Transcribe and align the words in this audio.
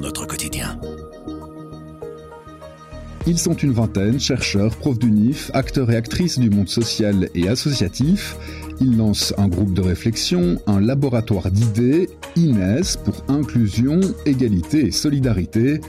notre 0.00 0.26
quotidien. 0.26 0.80
Ils 3.26 3.38
sont 3.38 3.52
une 3.52 3.72
vingtaine, 3.72 4.18
chercheurs, 4.18 4.74
profs 4.74 4.98
d'UNIF, 4.98 5.50
acteurs 5.52 5.90
et 5.90 5.96
actrices 5.96 6.38
du 6.38 6.48
monde 6.48 6.68
social 6.68 7.28
et 7.34 7.46
associatif. 7.48 8.36
Ils 8.80 8.96
lancent 8.96 9.34
un 9.36 9.48
groupe 9.48 9.74
de 9.74 9.82
réflexion, 9.82 10.58
un 10.66 10.80
laboratoire 10.80 11.50
d'idées, 11.50 12.08
INES 12.36 12.96
pour 13.04 13.22
inclusion, 13.28 14.00
égalité 14.24 14.86
et 14.86 14.92
solidarité. 14.92 15.82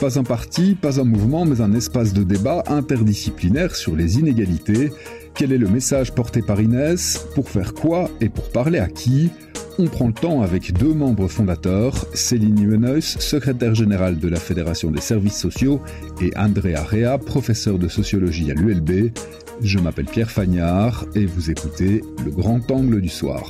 Pas 0.00 0.18
un 0.18 0.24
parti, 0.24 0.74
pas 0.74 0.98
un 0.98 1.04
mouvement, 1.04 1.44
mais 1.44 1.60
un 1.60 1.74
espace 1.74 2.14
de 2.14 2.22
débat 2.22 2.64
interdisciplinaire 2.68 3.76
sur 3.76 3.94
les 3.94 4.18
inégalités. 4.18 4.90
Quel 5.34 5.52
est 5.52 5.58
le 5.58 5.68
message 5.68 6.14
porté 6.14 6.40
par 6.40 6.62
Inès 6.62 7.26
Pour 7.34 7.50
faire 7.50 7.74
quoi 7.74 8.08
et 8.22 8.30
pour 8.30 8.48
parler 8.50 8.78
à 8.78 8.88
qui? 8.88 9.30
On 9.78 9.86
prend 9.86 10.08
le 10.08 10.12
temps 10.12 10.42
avec 10.42 10.72
deux 10.72 10.92
membres 10.92 11.28
fondateurs, 11.28 12.06
Céline 12.12 12.56
Nueneus, 12.56 13.00
secrétaire 13.00 13.74
générale 13.74 14.18
de 14.18 14.28
la 14.28 14.40
Fédération 14.40 14.90
des 14.90 15.00
services 15.00 15.38
sociaux, 15.38 15.80
et 16.20 16.32
Andrea 16.36 16.82
Rea, 16.82 17.18
professeur 17.18 17.78
de 17.78 17.86
sociologie 17.88 18.50
à 18.50 18.54
l'ULB. 18.54 19.12
Je 19.62 19.78
m'appelle 19.78 20.06
Pierre 20.06 20.30
Fagnard 20.30 21.06
et 21.14 21.26
vous 21.26 21.50
écoutez 21.50 22.02
Le 22.24 22.30
Grand 22.30 22.70
Angle 22.70 23.00
du 23.00 23.08
Soir. 23.08 23.44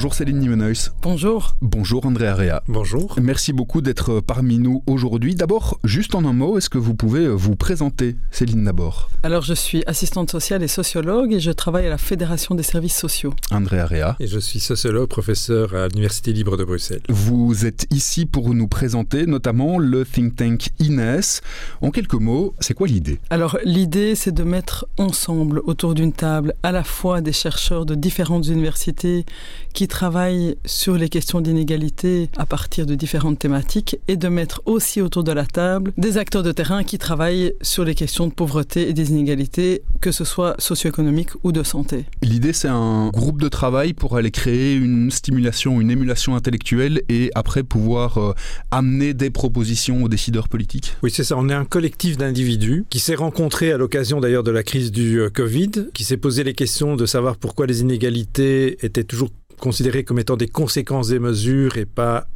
Bonjour 0.00 0.14
Céline 0.14 0.38
Nimenhuis. 0.38 0.88
Bonjour. 1.02 1.56
Bonjour 1.60 2.06
André 2.06 2.26
Area. 2.26 2.62
Bonjour. 2.68 3.16
Merci 3.20 3.52
beaucoup 3.52 3.82
d'être 3.82 4.20
parmi 4.20 4.58
nous 4.58 4.82
aujourd'hui. 4.86 5.34
D'abord, 5.34 5.78
juste 5.84 6.14
en 6.14 6.24
un 6.24 6.32
mot, 6.32 6.56
est-ce 6.56 6.70
que 6.70 6.78
vous 6.78 6.94
pouvez 6.94 7.28
vous 7.28 7.54
présenter, 7.54 8.16
Céline 8.30 8.64
d'abord? 8.64 9.10
Alors, 9.22 9.42
je 9.42 9.52
suis 9.52 9.82
assistante 9.86 10.30
sociale 10.30 10.62
et 10.62 10.68
sociologue 10.68 11.34
et 11.34 11.40
je 11.40 11.50
travaille 11.50 11.86
à 11.86 11.90
la 11.90 11.98
Fédération 11.98 12.54
des 12.54 12.62
services 12.62 12.96
sociaux. 12.96 13.34
André 13.50 13.78
Area. 13.78 14.16
Et 14.20 14.26
je 14.26 14.38
suis 14.38 14.58
sociologue, 14.58 15.06
professeur 15.06 15.74
à 15.74 15.88
l'Université 15.88 16.32
libre 16.32 16.56
de 16.56 16.64
Bruxelles. 16.64 17.02
Vous 17.10 17.66
êtes 17.66 17.86
ici 17.90 18.24
pour 18.24 18.54
nous 18.54 18.68
présenter 18.68 19.26
notamment 19.26 19.76
le 19.76 20.06
think 20.06 20.34
tank 20.34 20.70
INES. 20.78 21.42
En 21.82 21.90
quelques 21.90 22.14
mots, 22.14 22.54
c'est 22.58 22.72
quoi 22.72 22.86
l'idée? 22.86 23.20
Alors, 23.28 23.58
l'idée, 23.64 24.14
c'est 24.14 24.32
de 24.32 24.44
mettre 24.44 24.86
ensemble 24.96 25.60
autour 25.66 25.92
d'une 25.92 26.14
table 26.14 26.54
à 26.62 26.72
la 26.72 26.84
fois 26.84 27.20
des 27.20 27.32
chercheurs 27.32 27.84
de 27.84 27.94
différentes 27.94 28.46
universités 28.46 29.26
qui 29.74 29.89
travaille 29.90 30.56
sur 30.64 30.94
les 30.94 31.10
questions 31.10 31.42
d'inégalité 31.42 32.30
à 32.38 32.46
partir 32.46 32.86
de 32.86 32.94
différentes 32.94 33.38
thématiques 33.38 33.98
et 34.08 34.16
de 34.16 34.28
mettre 34.28 34.62
aussi 34.64 35.02
autour 35.02 35.24
de 35.24 35.32
la 35.32 35.44
table 35.44 35.92
des 35.98 36.16
acteurs 36.16 36.42
de 36.42 36.52
terrain 36.52 36.84
qui 36.84 36.96
travaillent 36.96 37.52
sur 37.60 37.84
les 37.84 37.94
questions 37.94 38.26
de 38.26 38.32
pauvreté 38.32 38.88
et 38.88 38.94
des 38.94 39.10
inégalités, 39.10 39.82
que 40.00 40.12
ce 40.12 40.24
soit 40.24 40.54
socio-économique 40.58 41.30
ou 41.42 41.52
de 41.52 41.62
santé. 41.62 42.06
L'idée, 42.22 42.52
c'est 42.52 42.68
un 42.68 43.08
groupe 43.08 43.40
de 43.40 43.48
travail 43.48 43.92
pour 43.92 44.16
aller 44.16 44.30
créer 44.30 44.74
une 44.74 45.10
stimulation, 45.10 45.80
une 45.80 45.90
émulation 45.90 46.36
intellectuelle 46.36 47.02
et 47.08 47.30
après 47.34 47.64
pouvoir 47.64 48.18
euh, 48.18 48.32
amener 48.70 49.12
des 49.12 49.30
propositions 49.30 50.04
aux 50.04 50.08
décideurs 50.08 50.48
politiques. 50.48 50.96
Oui, 51.02 51.10
c'est 51.10 51.24
ça. 51.24 51.36
On 51.36 51.48
est 51.48 51.54
un 51.54 51.64
collectif 51.64 52.16
d'individus 52.16 52.84
qui 52.88 53.00
s'est 53.00 53.16
rencontré 53.16 53.72
à 53.72 53.76
l'occasion 53.76 54.20
d'ailleurs 54.20 54.44
de 54.44 54.52
la 54.52 54.62
crise 54.62 54.92
du 54.92 55.20
euh, 55.20 55.30
Covid, 55.30 55.88
qui 55.92 56.04
s'est 56.04 56.16
posé 56.16 56.44
les 56.44 56.54
questions 56.54 56.94
de 56.94 57.06
savoir 57.06 57.36
pourquoi 57.36 57.66
les 57.66 57.80
inégalités 57.80 58.84
étaient 58.86 59.04
toujours 59.04 59.30
considérées 59.60 59.79
comme 60.04 60.18
étant 60.18 60.36
des 60.36 60.48
conséquences 60.48 61.08
des 61.08 61.18
mesures 61.18 61.76
et 61.76 61.86
pas 61.86 62.28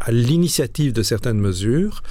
à 0.00 0.10
l'initiative 0.10 0.92
de 0.92 1.02
certaines 1.02 1.38
mesures. 1.38 2.02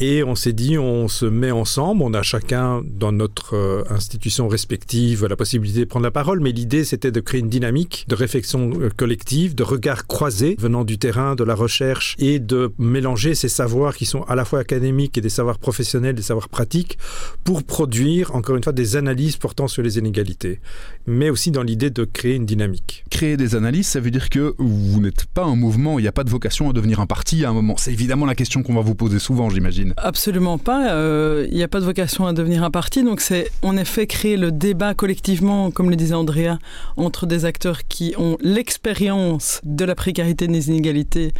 Et 0.00 0.24
on 0.24 0.34
s'est 0.34 0.52
dit, 0.52 0.76
on 0.76 1.06
se 1.06 1.24
met 1.24 1.52
ensemble, 1.52 2.02
on 2.02 2.14
a 2.14 2.22
chacun 2.22 2.82
dans 2.84 3.12
notre 3.12 3.54
euh, 3.54 3.84
institution 3.90 4.48
respective 4.48 5.26
la 5.26 5.36
possibilité 5.36 5.80
de 5.80 5.84
prendre 5.84 6.04
la 6.04 6.10
parole, 6.10 6.40
mais 6.40 6.52
l'idée 6.52 6.84
c'était 6.84 7.12
de 7.12 7.20
créer 7.20 7.40
une 7.40 7.48
dynamique 7.48 8.04
de 8.08 8.14
réflexion 8.14 8.72
euh, 8.80 8.90
collective, 8.94 9.54
de 9.54 9.62
regard 9.62 10.06
croisé 10.06 10.56
venant 10.58 10.84
du 10.84 10.98
terrain, 10.98 11.34
de 11.34 11.44
la 11.44 11.54
recherche, 11.54 12.16
et 12.18 12.38
de 12.38 12.72
mélanger 12.78 13.34
ces 13.34 13.48
savoirs 13.48 13.96
qui 13.96 14.04
sont 14.04 14.22
à 14.24 14.34
la 14.34 14.44
fois 14.44 14.58
académiques 14.58 15.18
et 15.18 15.20
des 15.20 15.28
savoirs 15.28 15.58
professionnels, 15.58 16.14
des 16.14 16.22
savoirs 16.22 16.48
pratiques, 16.48 16.98
pour 17.44 17.62
produire, 17.62 18.34
encore 18.34 18.56
une 18.56 18.64
fois, 18.64 18.72
des 18.72 18.96
analyses 18.96 19.36
portant 19.36 19.68
sur 19.68 19.82
les 19.82 19.98
inégalités, 19.98 20.60
mais 21.06 21.30
aussi 21.30 21.50
dans 21.50 21.62
l'idée 21.62 21.90
de 21.90 22.04
créer 22.04 22.34
une 22.34 22.46
dynamique. 22.46 23.04
Créer 23.10 23.36
des 23.36 23.54
analyses, 23.54 23.88
ça 23.88 24.00
veut 24.00 24.10
dire 24.10 24.28
que 24.28 24.54
vous 24.58 25.00
n'êtes 25.00 25.26
pas 25.26 25.44
un 25.44 25.56
mouvement, 25.56 25.98
il 25.98 26.02
n'y 26.02 26.08
a 26.08 26.12
pas 26.12 26.24
de 26.24 26.30
vocation 26.30 26.70
à 26.70 26.72
devenir 26.72 27.00
un 27.00 27.06
parti 27.06 27.44
à 27.44 27.50
un 27.50 27.52
moment. 27.52 27.76
C'est 27.76 27.92
évidemment 27.92 28.26
la 28.26 28.34
question 28.34 28.62
qu'on 28.62 28.74
va 28.74 28.80
vous 28.80 28.94
poser 28.94 29.18
souvent, 29.18 29.50
j'imagine. 29.50 29.83
Absolument 29.96 30.58
pas. 30.58 30.92
Euh, 30.92 31.46
il 31.50 31.56
n'y 31.56 31.62
a 31.62 31.68
pas 31.68 31.80
de 31.80 31.84
vocation 31.84 32.26
à 32.26 32.32
devenir 32.32 32.62
un 32.64 32.70
parti. 32.70 33.02
Donc 33.02 33.20
c'est 33.20 33.50
en 33.62 33.76
effet 33.76 34.06
créer 34.06 34.36
le 34.36 34.52
débat 34.52 34.94
collectivement, 34.94 35.70
comme 35.70 35.90
le 35.90 35.96
disait 35.96 36.14
Andrea, 36.14 36.58
entre 36.96 37.26
des 37.26 37.44
acteurs 37.44 37.86
qui 37.88 38.14
ont 38.18 38.36
l'expérience 38.40 39.60
de 39.64 39.84
la 39.84 39.94
précarité 39.94 40.46
des 40.46 40.68
inégalités 40.68 41.32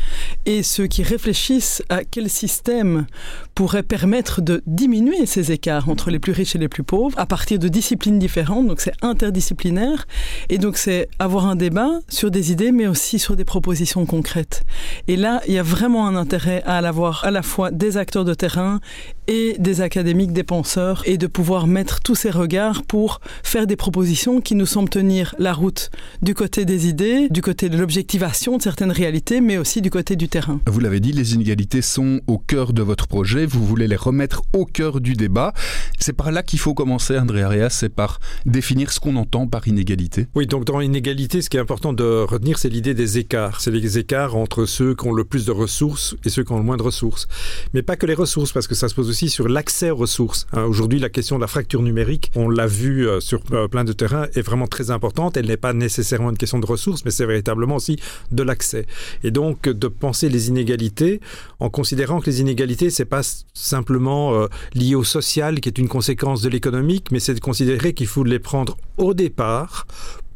et 0.46 0.62
ceux 0.62 0.86
qui 0.86 1.02
réfléchissent 1.02 1.82
à 1.88 2.04
quel 2.04 2.28
système 2.28 3.06
pourrait 3.54 3.82
permettre 3.82 4.40
de 4.40 4.62
diminuer 4.66 5.26
ces 5.26 5.52
écarts 5.52 5.88
entre 5.88 6.10
les 6.10 6.18
plus 6.18 6.32
riches 6.32 6.56
et 6.56 6.58
les 6.58 6.68
plus 6.68 6.82
pauvres 6.82 7.18
à 7.18 7.26
partir 7.26 7.58
de 7.58 7.68
disciplines 7.68 8.18
différentes. 8.18 8.66
Donc 8.66 8.80
c'est 8.80 8.94
interdisciplinaire. 9.02 10.06
Et 10.48 10.58
donc 10.58 10.76
c'est 10.76 11.08
avoir 11.18 11.46
un 11.46 11.56
débat 11.56 11.90
sur 12.08 12.30
des 12.30 12.52
idées, 12.52 12.72
mais 12.72 12.86
aussi 12.86 13.18
sur 13.18 13.36
des 13.36 13.44
propositions 13.44 14.06
concrètes. 14.06 14.64
Et 15.08 15.16
là, 15.16 15.40
il 15.46 15.54
y 15.54 15.58
a 15.58 15.62
vraiment 15.62 16.06
un 16.06 16.16
intérêt 16.16 16.62
à 16.66 16.78
avoir 16.78 17.24
à 17.24 17.30
la 17.30 17.42
fois 17.42 17.70
des 17.70 17.96
acteurs 17.96 18.24
de 18.24 18.33
terrain 18.34 18.80
et 19.26 19.56
des 19.58 19.80
académiques, 19.80 20.32
des 20.32 20.42
penseurs, 20.42 21.02
et 21.06 21.18
de 21.18 21.26
pouvoir 21.26 21.66
mettre 21.66 22.00
tous 22.00 22.14
ces 22.14 22.30
regards 22.30 22.82
pour 22.82 23.20
faire 23.42 23.66
des 23.66 23.76
propositions 23.76 24.40
qui 24.40 24.54
nous 24.54 24.66
semblent 24.66 24.88
tenir 24.88 25.34
la 25.38 25.52
route 25.52 25.90
du 26.22 26.34
côté 26.34 26.64
des 26.64 26.88
idées, 26.88 27.28
du 27.30 27.42
côté 27.42 27.68
de 27.68 27.76
l'objectivation 27.76 28.56
de 28.56 28.62
certaines 28.62 28.92
réalités, 28.92 29.40
mais 29.40 29.58
aussi 29.58 29.80
du 29.80 29.90
côté 29.90 30.16
du 30.16 30.28
terrain. 30.28 30.60
Vous 30.66 30.80
l'avez 30.80 31.00
dit, 31.00 31.12
les 31.12 31.34
inégalités 31.34 31.82
sont 31.82 32.20
au 32.26 32.38
cœur 32.38 32.72
de 32.72 32.82
votre 32.82 33.06
projet, 33.06 33.46
vous 33.46 33.64
voulez 33.64 33.88
les 33.88 33.96
remettre 33.96 34.42
au 34.52 34.64
cœur 34.66 35.00
du 35.00 35.14
débat. 35.14 35.52
C'est 35.98 36.12
par 36.12 36.30
là 36.30 36.42
qu'il 36.42 36.58
faut 36.58 36.74
commencer, 36.74 37.18
André 37.18 37.42
Arias, 37.42 37.70
c'est 37.70 37.88
par 37.88 38.20
définir 38.46 38.92
ce 38.92 39.00
qu'on 39.00 39.16
entend 39.16 39.46
par 39.46 39.66
inégalité. 39.68 40.26
Oui, 40.34 40.46
donc 40.46 40.64
dans 40.64 40.80
inégalité, 40.80 41.42
ce 41.42 41.50
qui 41.50 41.56
est 41.56 41.60
important 41.60 41.92
de 41.92 42.24
retenir, 42.24 42.58
c'est 42.58 42.68
l'idée 42.68 42.94
des 42.94 43.18
écarts. 43.18 43.60
C'est 43.60 43.70
les 43.70 43.98
écarts 43.98 44.36
entre 44.36 44.66
ceux 44.66 44.94
qui 44.94 45.06
ont 45.06 45.12
le 45.12 45.24
plus 45.24 45.46
de 45.46 45.52
ressources 45.52 46.16
et 46.24 46.28
ceux 46.28 46.44
qui 46.44 46.52
ont 46.52 46.58
le 46.58 46.64
moins 46.64 46.76
de 46.76 46.82
ressources. 46.82 47.26
Mais 47.72 47.82
pas 47.82 47.96
que 47.96 48.06
les 48.06 48.14
ressources, 48.14 48.52
parce 48.52 48.66
que 48.66 48.74
ça 48.74 48.88
se 48.88 48.94
pose 48.94 49.08
aussi 49.08 49.13
sur 49.14 49.48
l'accès 49.48 49.90
aux 49.90 49.96
ressources. 49.96 50.46
Hein, 50.52 50.64
Aujourd'hui, 50.64 50.98
la 50.98 51.08
question 51.08 51.36
de 51.36 51.40
la 51.40 51.46
fracture 51.46 51.82
numérique, 51.82 52.30
on 52.34 52.48
l'a 52.48 52.66
vu 52.66 53.08
euh, 53.08 53.20
sur 53.20 53.40
euh, 53.52 53.68
plein 53.68 53.84
de 53.84 53.92
terrains, 53.92 54.26
est 54.34 54.42
vraiment 54.42 54.66
très 54.66 54.90
importante. 54.90 55.36
Elle 55.36 55.46
n'est 55.46 55.56
pas 55.56 55.72
nécessairement 55.72 56.30
une 56.30 56.36
question 56.36 56.58
de 56.58 56.66
ressources, 56.66 57.04
mais 57.04 57.10
c'est 57.10 57.26
véritablement 57.26 57.76
aussi 57.76 57.98
de 58.32 58.42
l'accès. 58.42 58.86
Et 59.22 59.30
donc, 59.30 59.68
de 59.68 59.88
penser 59.88 60.28
les 60.28 60.48
inégalités 60.48 61.20
en 61.60 61.70
considérant 61.70 62.20
que 62.20 62.26
les 62.26 62.40
inégalités, 62.40 62.90
c'est 62.90 63.04
pas 63.04 63.22
simplement 63.54 64.34
euh, 64.34 64.46
lié 64.74 64.94
au 64.94 65.04
social, 65.04 65.60
qui 65.60 65.68
est 65.68 65.78
une 65.78 65.88
conséquence 65.88 66.42
de 66.42 66.48
l'économique, 66.48 67.10
mais 67.10 67.20
c'est 67.20 67.34
de 67.34 67.40
considérer 67.40 67.94
qu'il 67.94 68.08
faut 68.08 68.24
les 68.24 68.38
prendre 68.38 68.76
au 68.98 69.14
départ 69.14 69.86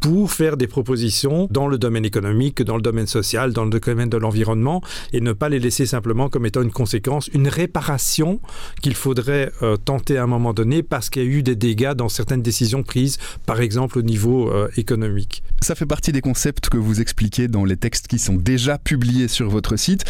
pour 0.00 0.32
faire 0.32 0.56
des 0.56 0.66
propositions 0.66 1.48
dans 1.50 1.66
le 1.66 1.78
domaine 1.78 2.04
économique, 2.04 2.62
dans 2.62 2.76
le 2.76 2.82
domaine 2.82 3.06
social, 3.06 3.52
dans 3.52 3.64
le 3.64 3.70
domaine 3.70 4.08
de 4.08 4.16
l'environnement, 4.16 4.82
et 5.12 5.20
ne 5.20 5.32
pas 5.32 5.48
les 5.48 5.58
laisser 5.58 5.86
simplement 5.86 6.28
comme 6.28 6.46
étant 6.46 6.62
une 6.62 6.70
conséquence, 6.70 7.28
une 7.28 7.48
réparation 7.48 8.40
qu'il 8.82 8.94
faudrait 8.94 9.50
euh, 9.62 9.76
tenter 9.76 10.18
à 10.18 10.24
un 10.24 10.26
moment 10.26 10.54
donné 10.54 10.82
parce 10.82 11.10
qu'il 11.10 11.22
y 11.22 11.26
a 11.26 11.28
eu 11.28 11.42
des 11.42 11.56
dégâts 11.56 11.94
dans 11.94 12.08
certaines 12.08 12.42
décisions 12.42 12.82
prises, 12.82 13.18
par 13.46 13.60
exemple 13.60 13.98
au 13.98 14.02
niveau 14.02 14.50
euh, 14.50 14.68
économique. 14.76 15.42
Ça 15.62 15.74
fait 15.74 15.86
partie 15.86 16.12
des 16.12 16.20
concepts 16.20 16.68
que 16.68 16.76
vous 16.76 17.00
expliquez 17.00 17.48
dans 17.48 17.64
les 17.64 17.76
textes 17.76 18.06
qui 18.06 18.18
sont 18.18 18.36
déjà 18.36 18.78
publiés 18.78 19.28
sur 19.28 19.48
votre 19.48 19.76
site. 19.76 20.04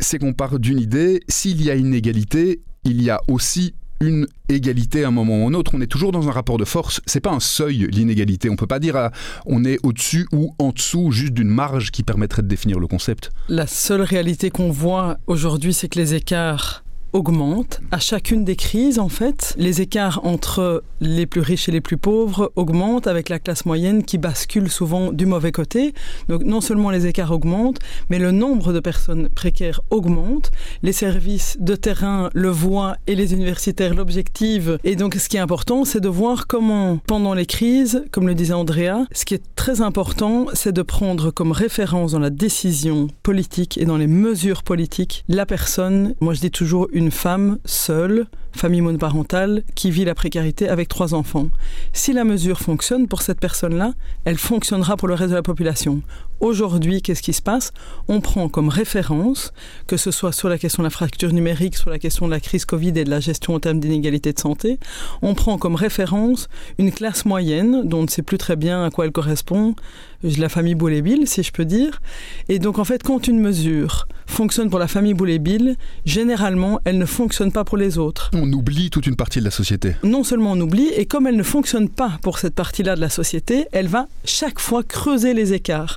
C'est 0.00 0.18
qu'on 0.18 0.32
part 0.32 0.58
d'une 0.58 0.78
idée, 0.78 1.20
s'il 1.28 1.62
y 1.62 1.70
a 1.70 1.74
inégalité, 1.76 2.60
il 2.84 3.02
y 3.02 3.10
a 3.10 3.20
aussi 3.28 3.74
une 4.04 4.26
égalité 4.48 5.04
à 5.04 5.08
un 5.08 5.10
moment 5.10 5.44
ou 5.44 5.48
un 5.48 5.54
autre. 5.54 5.72
On 5.74 5.80
est 5.80 5.86
toujours 5.86 6.12
dans 6.12 6.28
un 6.28 6.32
rapport 6.32 6.58
de 6.58 6.64
force. 6.64 7.00
C'est 7.06 7.20
pas 7.20 7.32
un 7.32 7.40
seuil 7.40 7.88
l'inégalité. 7.90 8.50
On 8.50 8.56
peut 8.56 8.66
pas 8.66 8.78
dire 8.78 8.96
à, 8.96 9.10
on 9.46 9.64
est 9.64 9.78
au-dessus 9.82 10.26
ou 10.32 10.54
en 10.58 10.70
dessous 10.70 11.10
juste 11.10 11.32
d'une 11.32 11.48
marge 11.48 11.90
qui 11.90 12.02
permettrait 12.02 12.42
de 12.42 12.48
définir 12.48 12.78
le 12.78 12.86
concept. 12.86 13.30
La 13.48 13.66
seule 13.66 14.02
réalité 14.02 14.50
qu'on 14.50 14.70
voit 14.70 15.18
aujourd'hui, 15.26 15.72
c'est 15.72 15.88
que 15.88 15.98
les 15.98 16.14
écarts 16.14 16.83
augmentent 17.14 17.80
à 17.92 17.98
chacune 17.98 18.44
des 18.44 18.56
crises 18.56 18.98
en 18.98 19.08
fait. 19.08 19.54
Les 19.56 19.80
écarts 19.80 20.20
entre 20.24 20.82
les 21.00 21.26
plus 21.26 21.40
riches 21.40 21.68
et 21.68 21.72
les 21.72 21.80
plus 21.80 21.96
pauvres 21.96 22.52
augmentent 22.56 23.06
avec 23.06 23.28
la 23.28 23.38
classe 23.38 23.64
moyenne 23.64 24.02
qui 24.02 24.18
bascule 24.18 24.68
souvent 24.68 25.12
du 25.12 25.24
mauvais 25.24 25.52
côté. 25.52 25.94
Donc 26.28 26.42
non 26.42 26.60
seulement 26.60 26.90
les 26.90 27.06
écarts 27.06 27.30
augmentent, 27.30 27.78
mais 28.10 28.18
le 28.18 28.32
nombre 28.32 28.72
de 28.72 28.80
personnes 28.80 29.28
précaires 29.28 29.80
augmente. 29.90 30.50
Les 30.82 30.92
services 30.92 31.56
de 31.60 31.76
terrain 31.76 32.30
le 32.34 32.50
voient 32.50 32.96
et 33.06 33.14
les 33.14 33.32
universitaires 33.32 33.94
l'objectivent. 33.94 34.78
Et 34.82 34.96
donc 34.96 35.14
ce 35.14 35.28
qui 35.28 35.36
est 35.36 35.40
important, 35.40 35.84
c'est 35.84 36.00
de 36.00 36.08
voir 36.08 36.46
comment 36.48 36.98
pendant 37.06 37.34
les 37.34 37.46
crises, 37.46 38.04
comme 38.10 38.26
le 38.26 38.34
disait 38.34 38.54
Andrea, 38.54 39.06
ce 39.12 39.24
qui 39.24 39.34
est 39.34 39.53
très 39.64 39.80
important, 39.80 40.48
c'est 40.52 40.74
de 40.74 40.82
prendre 40.82 41.30
comme 41.30 41.50
référence 41.50 42.12
dans 42.12 42.18
la 42.18 42.28
décision 42.28 43.08
politique 43.22 43.78
et 43.78 43.86
dans 43.86 43.96
les 43.96 44.06
mesures 44.06 44.62
politiques 44.62 45.24
la 45.26 45.46
personne, 45.46 46.14
moi 46.20 46.34
je 46.34 46.40
dis 46.40 46.50
toujours 46.50 46.86
une 46.92 47.10
femme 47.10 47.56
seule, 47.64 48.26
famille 48.54 48.80
monoparentale, 48.80 49.62
qui 49.74 49.90
vit 49.90 50.04
la 50.04 50.14
précarité 50.14 50.68
avec 50.68 50.88
trois 50.88 51.14
enfants. 51.14 51.48
Si 51.92 52.12
la 52.12 52.24
mesure 52.24 52.60
fonctionne 52.60 53.08
pour 53.08 53.22
cette 53.22 53.40
personne-là, 53.40 53.92
elle 54.24 54.38
fonctionnera 54.38 54.96
pour 54.96 55.08
le 55.08 55.14
reste 55.14 55.30
de 55.30 55.36
la 55.36 55.42
population. 55.42 56.02
Aujourd'hui, 56.40 57.00
qu'est-ce 57.00 57.22
qui 57.22 57.32
se 57.32 57.42
passe? 57.42 57.72
On 58.08 58.20
prend 58.20 58.48
comme 58.48 58.68
référence, 58.68 59.52
que 59.86 59.96
ce 59.96 60.10
soit 60.10 60.32
sur 60.32 60.48
la 60.48 60.58
question 60.58 60.82
de 60.82 60.86
la 60.86 60.90
fracture 60.90 61.32
numérique, 61.32 61.76
sur 61.76 61.90
la 61.90 61.98
question 61.98 62.26
de 62.26 62.30
la 62.30 62.40
crise 62.40 62.64
Covid 62.64 62.92
et 62.96 63.04
de 63.04 63.10
la 63.10 63.20
gestion 63.20 63.54
en 63.54 63.60
termes 63.60 63.80
d'inégalité 63.80 64.32
de 64.32 64.38
santé, 64.38 64.78
on 65.22 65.34
prend 65.34 65.58
comme 65.58 65.74
référence 65.74 66.48
une 66.78 66.92
classe 66.92 67.24
moyenne 67.24 67.82
dont 67.84 68.00
on 68.00 68.02
ne 68.02 68.08
sait 68.08 68.22
plus 68.22 68.38
très 68.38 68.56
bien 68.56 68.84
à 68.84 68.90
quoi 68.90 69.06
elle 69.06 69.12
correspond, 69.12 69.74
la 70.22 70.48
famille 70.48 70.74
Boulet-Bill, 70.74 71.26
si 71.26 71.42
je 71.42 71.52
peux 71.52 71.64
dire. 71.64 72.00
Et 72.48 72.58
donc, 72.58 72.78
en 72.78 72.84
fait, 72.84 73.02
quand 73.02 73.28
une 73.28 73.40
mesure 73.40 74.08
fonctionne 74.26 74.70
pour 74.70 74.78
la 74.78 74.88
famille 74.88 75.14
Boulet-Bill, 75.14 75.76
généralement, 76.04 76.80
elle 76.84 76.98
ne 76.98 77.06
fonctionne 77.06 77.52
pas 77.52 77.64
pour 77.64 77.76
les 77.76 77.98
autres. 77.98 78.30
On 78.46 78.52
oublie 78.52 78.90
toute 78.90 79.06
une 79.06 79.16
partie 79.16 79.38
de 79.38 79.44
la 79.44 79.50
société. 79.50 79.96
Non 80.02 80.22
seulement 80.22 80.52
on 80.52 80.60
oublie, 80.60 80.88
et 80.88 81.06
comme 81.06 81.26
elle 81.26 81.36
ne 81.36 81.42
fonctionne 81.42 81.88
pas 81.88 82.18
pour 82.20 82.38
cette 82.38 82.54
partie-là 82.54 82.94
de 82.94 83.00
la 83.00 83.08
société, 83.08 83.64
elle 83.72 83.86
va 83.86 84.06
chaque 84.26 84.60
fois 84.60 84.82
creuser 84.82 85.32
les 85.32 85.54
écarts. 85.54 85.96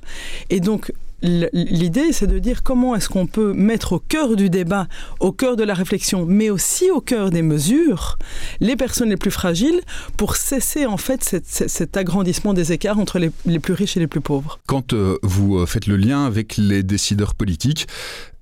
Et 0.49 0.61
donc, 0.61 0.93
L'idée, 1.23 2.11
c'est 2.11 2.27
de 2.27 2.37
dire 2.37 2.61
comment 2.61 2.95
est-ce 2.95 3.09
qu'on 3.09 3.25
peut 3.25 3.53
mettre 3.53 3.93
au 3.93 3.99
cœur 3.99 4.35
du 4.35 4.51
débat, 4.51 4.87
au 5.19 5.31
cœur 5.31 5.55
de 5.55 5.63
la 5.63 5.73
réflexion, 5.73 6.25
mais 6.27 6.51
aussi 6.51 6.91
au 6.91 7.01
cœur 7.01 7.31
des 7.31 7.41
mesures, 7.41 8.19
les 8.59 8.75
personnes 8.75 9.09
les 9.09 9.17
plus 9.17 9.31
fragiles 9.31 9.81
pour 10.15 10.35
cesser 10.35 10.85
en 10.85 10.97
fait 10.97 11.23
cet, 11.23 11.97
agrandissement 11.97 12.53
des 12.53 12.71
écarts 12.71 12.99
entre 12.99 13.17
les, 13.17 13.59
plus 13.59 13.73
riches 13.73 13.97
et 13.97 13.99
les 13.99 14.07
plus 14.07 14.21
pauvres. 14.21 14.59
Quand 14.67 14.93
euh, 14.93 15.17
vous 15.23 15.57
euh, 15.57 15.65
faites 15.65 15.87
le 15.87 15.97
lien 15.97 16.25
avec 16.25 16.57
les 16.57 16.83
décideurs 16.83 17.33
politiques, 17.33 17.87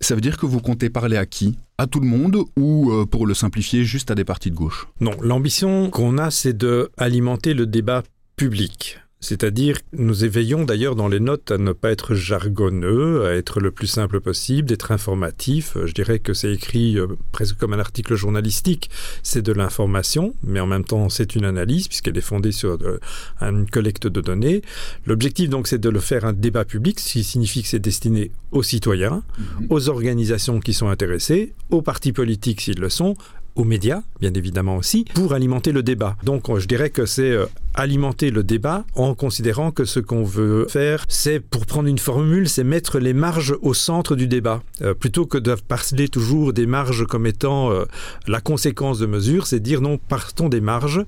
ça 0.02 0.14
veut 0.14 0.22
dire 0.22 0.38
que 0.38 0.46
vous 0.46 0.60
comptez 0.60 0.90
parler 0.90 1.16
à 1.16 1.26
qui? 1.26 1.58
À 1.78 1.88
tout 1.88 2.00
le 2.00 2.08
monde 2.08 2.44
ou, 2.58 2.92
euh, 2.92 3.06
pour 3.06 3.26
le 3.26 3.34
simplifier, 3.34 3.84
juste 3.86 4.12
à 4.12 4.16
des 4.16 4.26
partis 4.26 4.52
de 4.52 4.56
gauche? 4.56 4.88
Non, 5.00 5.12
l'ambition 5.22 5.90
qu'on 5.90 6.18
a, 6.18 6.30
c'est 6.32 6.58
de 6.58 6.90
alimenter 6.98 7.54
le 7.54 7.66
débat 7.66 8.04
public. 8.36 9.00
C'est-à-dire, 9.26 9.80
nous 9.92 10.24
éveillons 10.24 10.66
d'ailleurs 10.66 10.96
dans 10.96 11.08
les 11.08 11.20
notes 11.20 11.50
à 11.50 11.58
ne 11.58 11.72
pas 11.72 11.90
être 11.90 12.14
jargonneux, 12.14 13.26
à 13.26 13.34
être 13.34 13.60
le 13.60 13.72
plus 13.72 13.88
simple 13.88 14.22
possible, 14.22 14.68
d'être 14.68 14.92
informatif. 14.92 15.76
Je 15.84 15.94
dirais 15.94 16.20
que 16.20 16.36
c'est 16.36 16.54
écrit 16.54 17.00
euh, 17.00 17.08
presque 17.32 17.58
comme 17.58 17.74
un 17.74 17.80
article 17.80 18.14
journalistique. 18.14 18.92
C'est 19.24 19.42
de 19.42 19.52
l'information, 19.52 20.36
mais 20.44 20.60
en 20.60 20.68
même 20.68 20.84
temps, 20.84 21.10
c'est 21.10 21.36
une 21.36 21.46
analyse 21.46 21.88
puisqu'elle 21.88 22.20
est 22.20 22.22
fondée 22.22 22.52
sur 22.52 22.78
euh, 22.84 23.00
une 23.42 23.68
collecte 23.68 24.06
de 24.06 24.22
données. 24.22 24.62
L'objectif, 25.08 25.50
donc, 25.50 25.68
c'est 25.68 25.82
de 25.82 25.90
le 25.90 26.02
faire 26.02 26.24
un 26.26 26.34
débat 26.34 26.64
public, 26.64 27.00
ce 27.00 27.14
qui 27.14 27.24
signifie 27.24 27.64
que 27.64 27.70
c'est 27.70 27.80
destiné 27.80 28.30
aux 28.52 28.62
citoyens, 28.62 29.24
mhm. 29.40 29.68
aux 29.72 29.90
organisations 29.90 30.60
qui 30.60 30.74
sont 30.74 30.90
intéressées, 30.90 31.54
aux 31.72 31.82
partis 31.82 32.14
politiques 32.14 32.62
s'ils 32.62 32.80
le 32.80 32.90
sont, 32.90 33.16
aux 33.56 33.64
médias, 33.64 34.04
bien 34.20 34.34
évidemment 34.34 34.78
aussi, 34.78 35.06
pour 35.14 35.34
alimenter 35.34 35.72
le 35.72 35.82
débat. 35.82 36.16
Donc 36.24 36.56
je 36.60 36.68
dirais 36.68 36.90
que 36.90 37.06
c'est 37.06 37.32
euh, 37.32 37.46
alimenter 37.76 38.32
le 38.32 38.44
débat 38.44 38.86
en 38.96 39.14
considérant 39.16 39.72
que 39.72 39.86
ce 39.86 40.00
qu'on 40.00 40.24
veut 40.24 40.68
faire, 40.70 41.06
c'est, 41.08 41.40
pour 41.40 41.66
prendre 41.66 41.88
une 41.88 41.98
formule, 41.98 42.50
c'est 42.50 42.64
mettre 42.64 43.00
les 43.00 43.14
marges 43.14 43.56
au 43.62 43.74
centre 43.74 44.16
du 44.16 44.28
débat. 44.28 44.62
Euh, 44.82 44.94
plutôt 44.94 45.26
que 45.26 45.38
de 45.38 45.56
parler 45.56 46.08
toujours 46.10 46.54
des 46.54 46.66
marges 46.66 47.06
comme 47.06 47.28
étant 47.28 47.72
euh, 47.72 47.86
la 48.28 48.42
conséquence 48.42 49.00
de 49.00 49.06
mesures, 49.06 49.48
c'est 49.48 49.60
dire 49.60 49.82
non, 49.82 49.98
partons 49.98 50.50
des 50.50 50.62
marges, 50.62 51.06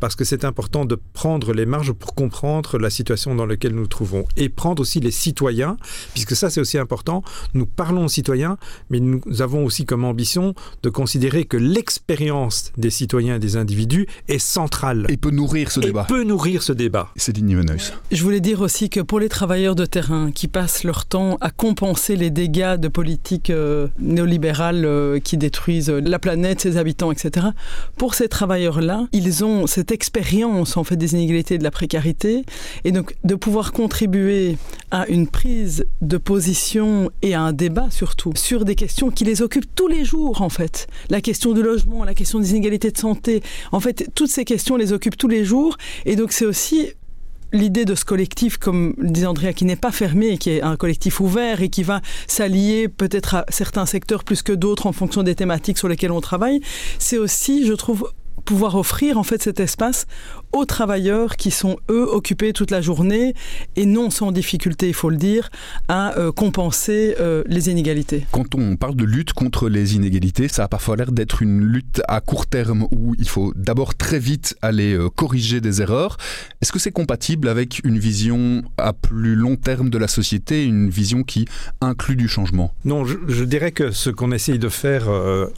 parce 0.00 0.16
que 0.16 0.24
c'est 0.24 0.44
important 0.44 0.84
de 0.84 0.98
prendre 1.12 1.52
les 1.52 1.66
marges 1.66 1.92
pour 1.92 2.14
comprendre 2.14 2.78
la 2.78 2.90
situation 2.90 3.34
dans 3.34 3.46
laquelle 3.46 3.72
nous 3.72 3.82
nous 3.82 3.86
trouvons. 3.86 4.26
Et 4.36 4.48
prendre 4.48 4.80
aussi 4.80 5.00
les 5.00 5.10
citoyens, 5.10 5.76
puisque 6.12 6.36
ça 6.36 6.50
c'est 6.50 6.60
aussi 6.60 6.78
important, 6.78 7.22
nous 7.54 7.66
parlons 7.66 8.04
aux 8.04 8.08
citoyens, 8.08 8.58
mais 8.90 9.00
nous 9.00 9.20
avons 9.40 9.64
aussi 9.64 9.84
comme 9.84 10.04
ambition 10.04 10.54
de 10.82 10.88
considérer 10.88 11.44
que 11.44 11.56
l'expérience 11.56 12.72
des 12.76 12.90
citoyens 12.90 13.36
et 13.36 13.38
des 13.38 13.56
individus 13.56 14.06
est 14.28 14.38
centrale. 14.38 15.06
Et 15.08 15.16
peut 15.16 15.30
nourrir 15.30 15.70
ce 15.70 15.80
débat. 15.80 16.01
Peut 16.08 16.24
nourrir 16.24 16.62
ce 16.62 16.72
débat. 16.72 17.10
C'est 17.16 17.32
Je 18.10 18.22
voulais 18.22 18.40
dire 18.40 18.60
aussi 18.60 18.90
que 18.90 19.00
pour 19.00 19.20
les 19.20 19.28
travailleurs 19.28 19.74
de 19.74 19.86
terrain 19.86 20.30
qui 20.30 20.48
passent 20.48 20.84
leur 20.84 21.04
temps 21.06 21.38
à 21.40 21.50
compenser 21.50 22.16
les 22.16 22.30
dégâts 22.30 22.76
de 22.76 22.88
politiques 22.88 23.50
euh, 23.50 23.88
néolibérales 23.98 24.84
euh, 24.84 25.18
qui 25.18 25.36
détruisent 25.36 25.90
la 25.90 26.18
planète, 26.18 26.60
ses 26.60 26.76
habitants, 26.76 27.10
etc., 27.10 27.48
pour 27.96 28.14
ces 28.14 28.28
travailleurs-là, 28.28 29.06
ils 29.12 29.44
ont 29.44 29.66
cette 29.66 29.92
expérience 29.92 30.76
en 30.76 30.84
fait 30.84 30.96
des 30.96 31.14
inégalités 31.14 31.54
et 31.54 31.58
de 31.58 31.64
la 31.64 31.70
précarité, 31.70 32.44
et 32.84 32.92
donc 32.92 33.14
de 33.24 33.34
pouvoir 33.34 33.72
contribuer 33.72 34.56
à 34.90 35.06
une 35.08 35.26
prise 35.26 35.86
de 36.00 36.16
position 36.16 37.10
et 37.22 37.34
à 37.34 37.40
un 37.40 37.52
débat 37.52 37.88
surtout 37.90 38.32
sur 38.36 38.64
des 38.64 38.74
questions 38.74 39.10
qui 39.10 39.24
les 39.24 39.42
occupent 39.42 39.74
tous 39.74 39.88
les 39.88 40.04
jours 40.04 40.42
en 40.42 40.48
fait. 40.48 40.86
La 41.10 41.20
question 41.20 41.52
du 41.52 41.62
logement, 41.62 42.04
la 42.04 42.14
question 42.14 42.40
des 42.40 42.50
inégalités 42.50 42.90
de 42.90 42.98
santé, 42.98 43.42
en 43.72 43.80
fait 43.80 44.10
toutes 44.14 44.30
ces 44.30 44.44
questions 44.44 44.76
les 44.76 44.92
occupent 44.92 45.16
tous 45.16 45.28
les 45.28 45.44
jours 45.44 45.76
et 46.04 46.16
donc 46.16 46.32
c'est 46.32 46.46
aussi 46.46 46.92
l'idée 47.52 47.84
de 47.84 47.94
ce 47.94 48.04
collectif, 48.04 48.56
comme 48.56 48.94
dit 48.98 49.26
Andrea, 49.26 49.52
qui 49.52 49.64
n'est 49.64 49.76
pas 49.76 49.92
fermé, 49.92 50.38
qui 50.38 50.50
est 50.50 50.62
un 50.62 50.76
collectif 50.76 51.20
ouvert 51.20 51.60
et 51.60 51.68
qui 51.68 51.82
va 51.82 52.00
s'allier 52.26 52.88
peut-être 52.88 53.34
à 53.34 53.44
certains 53.48 53.86
secteurs 53.86 54.24
plus 54.24 54.42
que 54.42 54.52
d'autres 54.52 54.86
en 54.86 54.92
fonction 54.92 55.22
des 55.22 55.34
thématiques 55.34 55.78
sur 55.78 55.88
lesquelles 55.88 56.12
on 56.12 56.20
travaille, 56.20 56.60
c'est 56.98 57.18
aussi, 57.18 57.66
je 57.66 57.74
trouve, 57.74 58.10
pouvoir 58.44 58.76
offrir 58.76 59.18
en 59.18 59.22
fait 59.22 59.42
cet 59.42 59.60
espace 59.60 60.06
aux 60.52 60.64
travailleurs 60.64 61.36
qui 61.36 61.50
sont 61.50 61.78
eux 61.90 62.06
occupés 62.08 62.52
toute 62.52 62.70
la 62.70 62.80
journée 62.80 63.34
et 63.76 63.86
non 63.86 64.10
sans 64.10 64.32
difficulté, 64.32 64.88
il 64.88 64.94
faut 64.94 65.10
le 65.10 65.16
dire, 65.16 65.50
à 65.88 66.18
euh, 66.18 66.32
compenser 66.32 67.16
euh, 67.20 67.42
les 67.46 67.70
inégalités. 67.70 68.26
Quand 68.32 68.54
on 68.54 68.76
parle 68.76 68.96
de 68.96 69.04
lutte 69.04 69.32
contre 69.32 69.68
les 69.68 69.96
inégalités, 69.96 70.48
ça 70.48 70.64
a 70.64 70.68
parfois 70.68 70.96
l'air 70.96 71.12
d'être 71.12 71.42
une 71.42 71.60
lutte 71.60 72.02
à 72.08 72.20
court 72.20 72.46
terme 72.46 72.86
où 72.90 73.14
il 73.18 73.28
faut 73.28 73.52
d'abord 73.56 73.94
très 73.94 74.18
vite 74.18 74.56
aller 74.62 74.94
euh, 74.94 75.08
corriger 75.08 75.60
des 75.60 75.80
erreurs. 75.80 76.16
Est-ce 76.60 76.72
que 76.72 76.78
c'est 76.78 76.92
compatible 76.92 77.48
avec 77.48 77.80
une 77.84 77.98
vision 77.98 78.62
à 78.78 78.92
plus 78.92 79.34
long 79.34 79.56
terme 79.56 79.90
de 79.90 79.98
la 79.98 80.08
société, 80.08 80.64
une 80.64 80.90
vision 80.90 81.22
qui 81.22 81.46
inclut 81.80 82.16
du 82.16 82.28
changement? 82.28 82.74
Non, 82.84 83.04
je, 83.04 83.44
dirais 83.44 83.72
que 83.72 83.90
ce 83.90 84.10
qu'on 84.10 84.32
essaye 84.32 84.58
de 84.58 84.68
faire 84.68 85.08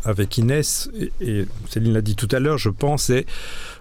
avec 0.05 0.39
Inès, 0.39 0.91
et, 0.99 1.13
et 1.21 1.47
Céline 1.69 1.93
l'a 1.93 2.01
dit 2.01 2.17
tout 2.17 2.29
à 2.33 2.41
l'heure, 2.41 2.59
je 2.59 2.71
pense, 2.71 3.05
c'est 3.05 3.27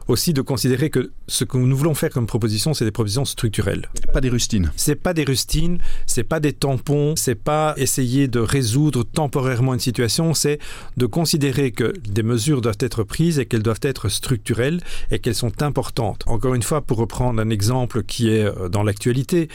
aussi 0.08 0.34
de 0.34 0.42
considérer 0.42 0.90
que 0.90 1.12
ce 1.28 1.44
que 1.44 1.58
nous 1.58 1.76
voulons 1.76 1.94
faire 1.94 2.10
comme 2.10 2.28
proposition, 2.28 2.74
c'est 2.74 2.86
des 2.86 2.92
propositions 2.92 3.26
structurelles. 3.26 3.90
Pas 4.14 4.22
des 4.22 4.30
rustines. 4.30 4.72
C'est 4.76 4.96
pas 4.96 5.14
des 5.14 5.24
rustines, 5.24 5.80
c'est 6.06 6.24
pas 6.24 6.40
des 6.40 6.54
tampons, 6.54 7.16
c'est 7.16 7.36
pas 7.36 7.74
essayer 7.78 8.28
de 8.28 8.40
résoudre 8.40 9.04
temporairement 9.04 9.74
une 9.74 9.80
situation, 9.80 10.34
c'est 10.34 10.60
de 10.98 11.06
considérer 11.06 11.72
que 11.72 11.94
des 12.08 12.24
mesures 12.24 12.62
doivent 12.62 12.78
être 12.80 13.04
prises 13.04 13.40
et 13.40 13.46
qu'elles 13.46 13.64
doivent 13.64 13.80
être 13.84 14.10
structurelles 14.10 14.82
et 15.12 15.20
qu'elles 15.20 15.36
sont 15.36 15.62
importantes. 15.62 16.24
Encore 16.28 16.56
une 16.56 16.64
fois, 16.64 16.82
pour 16.82 16.98
reprendre 16.98 17.42
un 17.42 17.50
exemple 17.50 18.04
qui 18.04 18.30
est 18.30 18.44
euh, 18.44 18.70
dans 18.70 18.84
l'actualité, 18.84 19.50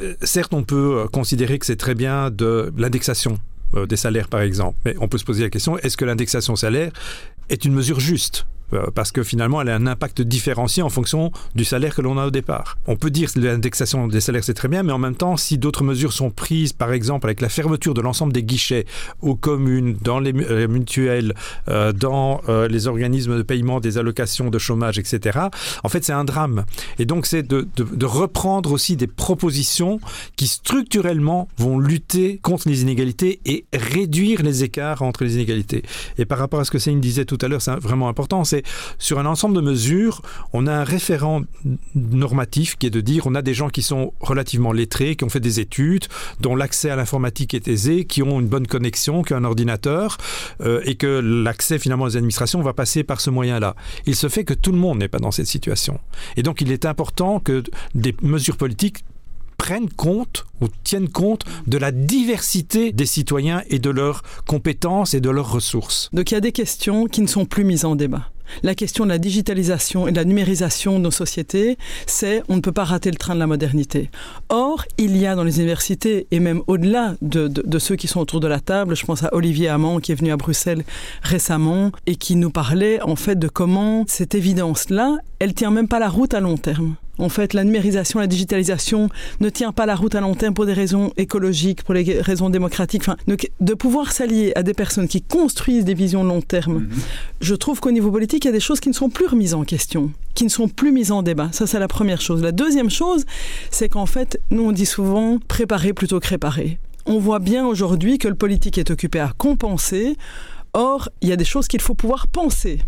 euh, 0.00 0.14
certes, 0.22 0.54
on 0.54 0.62
peut 0.62 1.00
euh, 1.00 1.06
considérer 1.06 1.58
que 1.58 1.66
c'est 1.66 1.76
très 1.76 1.94
bien 1.94 2.30
de 2.30 2.72
l'indexation 2.76 3.38
des 3.88 3.96
salaires, 3.96 4.28
par 4.28 4.40
exemple. 4.40 4.78
Mais 4.84 4.94
on 5.00 5.08
peut 5.08 5.18
se 5.18 5.24
poser 5.24 5.42
la 5.42 5.50
question, 5.50 5.76
est-ce 5.78 5.96
que 5.96 6.04
l'indexation 6.04 6.54
salaire 6.54 6.92
est 7.50 7.64
une 7.64 7.74
mesure 7.74 7.98
juste? 7.98 8.46
Parce 8.94 9.12
que 9.12 9.22
finalement, 9.22 9.60
elle 9.60 9.68
a 9.68 9.76
un 9.76 9.86
impact 9.86 10.22
différencié 10.22 10.82
en 10.82 10.88
fonction 10.88 11.30
du 11.54 11.64
salaire 11.64 11.94
que 11.94 12.02
l'on 12.02 12.18
a 12.18 12.26
au 12.26 12.30
départ. 12.30 12.78
On 12.86 12.96
peut 12.96 13.10
dire 13.10 13.32
que 13.32 13.38
l'indexation 13.38 14.08
des 14.08 14.20
salaires, 14.20 14.44
c'est 14.44 14.54
très 14.54 14.68
bien, 14.68 14.82
mais 14.82 14.92
en 14.92 14.98
même 14.98 15.14
temps, 15.14 15.36
si 15.36 15.58
d'autres 15.58 15.84
mesures 15.84 16.12
sont 16.12 16.30
prises, 16.30 16.72
par 16.72 16.92
exemple 16.92 17.26
avec 17.26 17.40
la 17.40 17.48
fermeture 17.48 17.94
de 17.94 18.00
l'ensemble 18.00 18.32
des 18.32 18.42
guichets 18.42 18.86
aux 19.22 19.36
communes, 19.36 19.96
dans 20.02 20.18
les, 20.18 20.32
euh, 20.34 20.68
mutuelles, 20.68 21.34
euh, 21.68 21.92
dans 21.92 22.40
les 22.68 22.86
organismes 22.86 23.36
de 23.36 23.42
paiement 23.42 23.80
des 23.80 23.98
allocations 23.98 24.50
de 24.50 24.58
chômage, 24.58 24.98
etc., 24.98 25.38
en 25.82 25.88
fait, 25.88 26.04
c'est 26.04 26.12
un 26.12 26.24
drame. 26.24 26.64
Et 26.98 27.04
donc, 27.04 27.26
c'est 27.26 27.42
de, 27.42 27.66
reprendre 28.04 28.72
aussi 28.72 28.96
des 28.96 29.06
propositions 29.06 30.00
qui 30.36 30.46
structurellement 30.46 31.48
vont 31.58 31.78
lutter 31.78 32.38
contre 32.38 32.68
les 32.68 32.82
inégalités 32.82 33.40
et 33.44 33.66
réduire 33.72 34.42
les 34.42 34.64
écarts 34.64 35.02
entre 35.02 35.24
les 35.24 35.34
inégalités. 35.34 35.82
Et 36.18 36.24
par 36.24 36.38
rapport 36.38 36.60
à 36.60 36.64
ce 36.64 36.70
que 36.70 36.78
Céline 36.78 37.00
disait 37.00 37.24
tout 37.24 37.38
à 37.40 37.48
l'heure, 37.48 37.62
c'est 37.62 37.74
vraiment 37.76 38.08
important, 38.08 38.44
sur 38.98 39.18
un 39.18 39.26
ensemble 39.26 39.56
de 39.56 39.60
mesures, 39.60 40.22
on 40.52 40.66
a 40.66 40.72
un 40.72 40.84
référent 40.84 41.42
normatif 41.94 42.76
qui 42.76 42.86
est 42.86 42.90
de 42.90 43.00
dire 43.00 43.26
on 43.26 43.34
a 43.34 43.42
des 43.42 43.54
gens 43.54 43.68
qui 43.68 43.82
sont 43.82 44.12
relativement 44.20 44.72
lettrés, 44.72 45.16
qui 45.16 45.24
ont 45.24 45.28
fait 45.28 45.40
des 45.40 45.60
études, 45.60 46.06
dont 46.40 46.56
l'accès 46.56 46.90
à 46.90 46.96
l'informatique 46.96 47.54
est 47.54 47.68
aisé, 47.68 48.04
qui 48.04 48.22
ont 48.22 48.40
une 48.40 48.48
bonne 48.48 48.66
connexion, 48.66 49.22
qui 49.22 49.34
ont 49.34 49.38
un 49.38 49.44
ordinateur, 49.44 50.18
euh, 50.60 50.80
et 50.84 50.94
que 50.94 51.06
l'accès 51.06 51.78
finalement 51.78 52.04
aux 52.04 52.16
administrations 52.16 52.62
va 52.62 52.72
passer 52.72 53.04
par 53.04 53.20
ce 53.20 53.30
moyen-là. 53.30 53.74
Il 54.06 54.16
se 54.16 54.28
fait 54.28 54.44
que 54.44 54.54
tout 54.54 54.72
le 54.72 54.78
monde 54.78 54.98
n'est 54.98 55.08
pas 55.08 55.18
dans 55.18 55.30
cette 55.30 55.46
situation. 55.46 56.00
Et 56.36 56.42
donc 56.42 56.60
il 56.60 56.72
est 56.72 56.84
important 56.84 57.40
que 57.40 57.62
des 57.94 58.14
mesures 58.22 58.56
politiques 58.56 59.04
prennent 59.56 59.90
compte 59.90 60.44
ou 60.60 60.68
tiennent 60.84 61.08
compte 61.08 61.44
de 61.66 61.78
la 61.78 61.90
diversité 61.90 62.92
des 62.92 63.06
citoyens 63.06 63.62
et 63.68 63.78
de 63.78 63.90
leurs 63.90 64.22
compétences 64.46 65.14
et 65.14 65.20
de 65.20 65.30
leurs 65.30 65.50
ressources. 65.50 66.10
Donc 66.12 66.30
il 66.30 66.34
y 66.34 66.36
a 66.36 66.40
des 66.40 66.52
questions 66.52 67.06
qui 67.06 67.20
ne 67.20 67.26
sont 67.26 67.46
plus 67.46 67.64
mises 67.64 67.84
en 67.84 67.96
débat. 67.96 68.30
La 68.62 68.74
question 68.74 69.04
de 69.04 69.10
la 69.10 69.18
digitalisation 69.18 70.08
et 70.08 70.12
de 70.12 70.16
la 70.16 70.24
numérisation 70.24 70.98
de 70.98 71.04
nos 71.04 71.10
sociétés, 71.10 71.78
c'est 72.06 72.42
on 72.48 72.56
ne 72.56 72.60
peut 72.60 72.72
pas 72.72 72.84
rater 72.84 73.10
le 73.10 73.16
train 73.16 73.34
de 73.34 73.40
la 73.40 73.46
modernité. 73.46 74.10
Or, 74.48 74.84
il 74.98 75.16
y 75.16 75.26
a 75.26 75.34
dans 75.34 75.44
les 75.44 75.58
universités, 75.58 76.26
et 76.30 76.40
même 76.40 76.62
au-delà 76.66 77.14
de, 77.22 77.78
ceux 77.78 77.96
qui 77.96 78.08
sont 78.08 78.20
autour 78.20 78.40
de 78.40 78.48
la 78.48 78.60
table, 78.60 78.96
je 78.96 79.04
pense 79.04 79.22
à 79.22 79.34
Olivier 79.34 79.68
Hamon 79.68 80.00
qui 80.00 80.12
est 80.12 80.14
venu 80.14 80.32
à 80.32 80.36
Bruxelles 80.36 80.84
récemment 81.22 81.92
et 82.06 82.16
qui 82.16 82.36
nous 82.36 82.50
parlait 82.50 83.00
en 83.02 83.16
fait 83.16 83.38
de 83.38 83.48
comment 83.48 84.04
cette 84.08 84.34
évidence-là, 84.34 85.16
elle 85.38 85.54
tient 85.54 85.70
même 85.70 85.88
pas 85.88 85.98
la 85.98 86.08
route 86.08 86.34
à 86.34 86.40
long 86.40 86.56
terme. 86.56 86.96
En 87.18 87.28
fait, 87.28 87.54
la 87.54 87.64
numérisation, 87.64 88.20
la 88.20 88.26
digitalisation 88.26 89.08
ne 89.40 89.48
tient 89.48 89.72
pas 89.72 89.86
la 89.86 89.94
route 89.94 90.14
à 90.14 90.20
long 90.20 90.34
terme 90.34 90.54
pour 90.54 90.66
des 90.66 90.72
raisons 90.72 91.12
écologiques, 91.16 91.82
pour 91.82 91.94
des 91.94 92.20
raisons 92.20 92.50
démocratiques. 92.50 93.02
Enfin, 93.02 93.16
de 93.26 93.74
pouvoir 93.74 94.12
s'allier 94.12 94.52
à 94.54 94.62
des 94.62 94.74
personnes 94.74 95.08
qui 95.08 95.22
construisent 95.22 95.84
des 95.84 95.94
visions 95.94 96.24
long 96.24 96.42
terme, 96.42 96.80
mhm. 96.80 96.90
je 97.40 97.54
trouve 97.54 97.80
qu'au 97.80 97.90
niveau 97.90 98.10
politique, 98.10 98.44
il 98.44 98.48
y 98.48 98.50
a 98.50 98.52
des 98.52 98.60
choses 98.60 98.80
qui 98.80 98.88
ne 98.88 98.94
sont 98.94 99.08
plus 99.08 99.26
remises 99.26 99.54
en 99.54 99.64
question, 99.64 100.10
qui 100.34 100.44
ne 100.44 100.50
sont 100.50 100.68
plus 100.68 100.92
mises 100.92 101.12
en 101.12 101.22
débat. 101.22 101.48
Ça, 101.52 101.66
c'est 101.66 101.78
la 101.78 101.88
première 101.88 102.20
chose. 102.20 102.42
La 102.42 102.52
deuxième 102.52 102.90
chose, 102.90 103.24
c'est 103.70 103.88
qu'en 103.88 104.06
fait, 104.06 104.40
nous, 104.50 104.64
on 104.64 104.72
dit 104.72 104.86
souvent 104.86 105.38
préparer 105.48 105.92
plutôt 105.92 106.20
que 106.20 106.28
réparer. 106.28 106.78
On 107.06 107.18
voit 107.18 107.38
bien 107.38 107.66
aujourd'hui 107.66 108.18
que 108.18 108.28
le 108.28 108.34
politique 108.34 108.78
est 108.78 108.90
occupé 108.90 109.20
à 109.20 109.32
compenser. 109.38 110.16
Or, 110.72 111.08
il 111.22 111.28
y 111.28 111.32
a 111.32 111.36
des 111.36 111.44
choses 111.44 111.68
qu'il 111.68 111.80
faut 111.80 111.94
pouvoir 111.94 112.26
penser. 112.26 112.80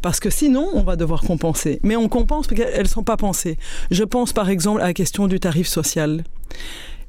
Parce 0.00 0.20
que 0.20 0.30
sinon, 0.30 0.68
on 0.74 0.82
va 0.82 0.96
devoir 0.96 1.22
compenser. 1.22 1.80
Mais 1.82 1.96
on 1.96 2.08
compense 2.08 2.46
parce 2.46 2.60
qu'elles 2.60 2.82
ne 2.82 2.88
sont 2.88 3.02
pas 3.02 3.16
pensées. 3.16 3.58
Je 3.90 4.04
pense 4.04 4.32
par 4.32 4.48
exemple 4.48 4.80
à 4.80 4.86
la 4.86 4.94
question 4.94 5.26
du 5.26 5.40
tarif 5.40 5.66
social. 5.66 6.24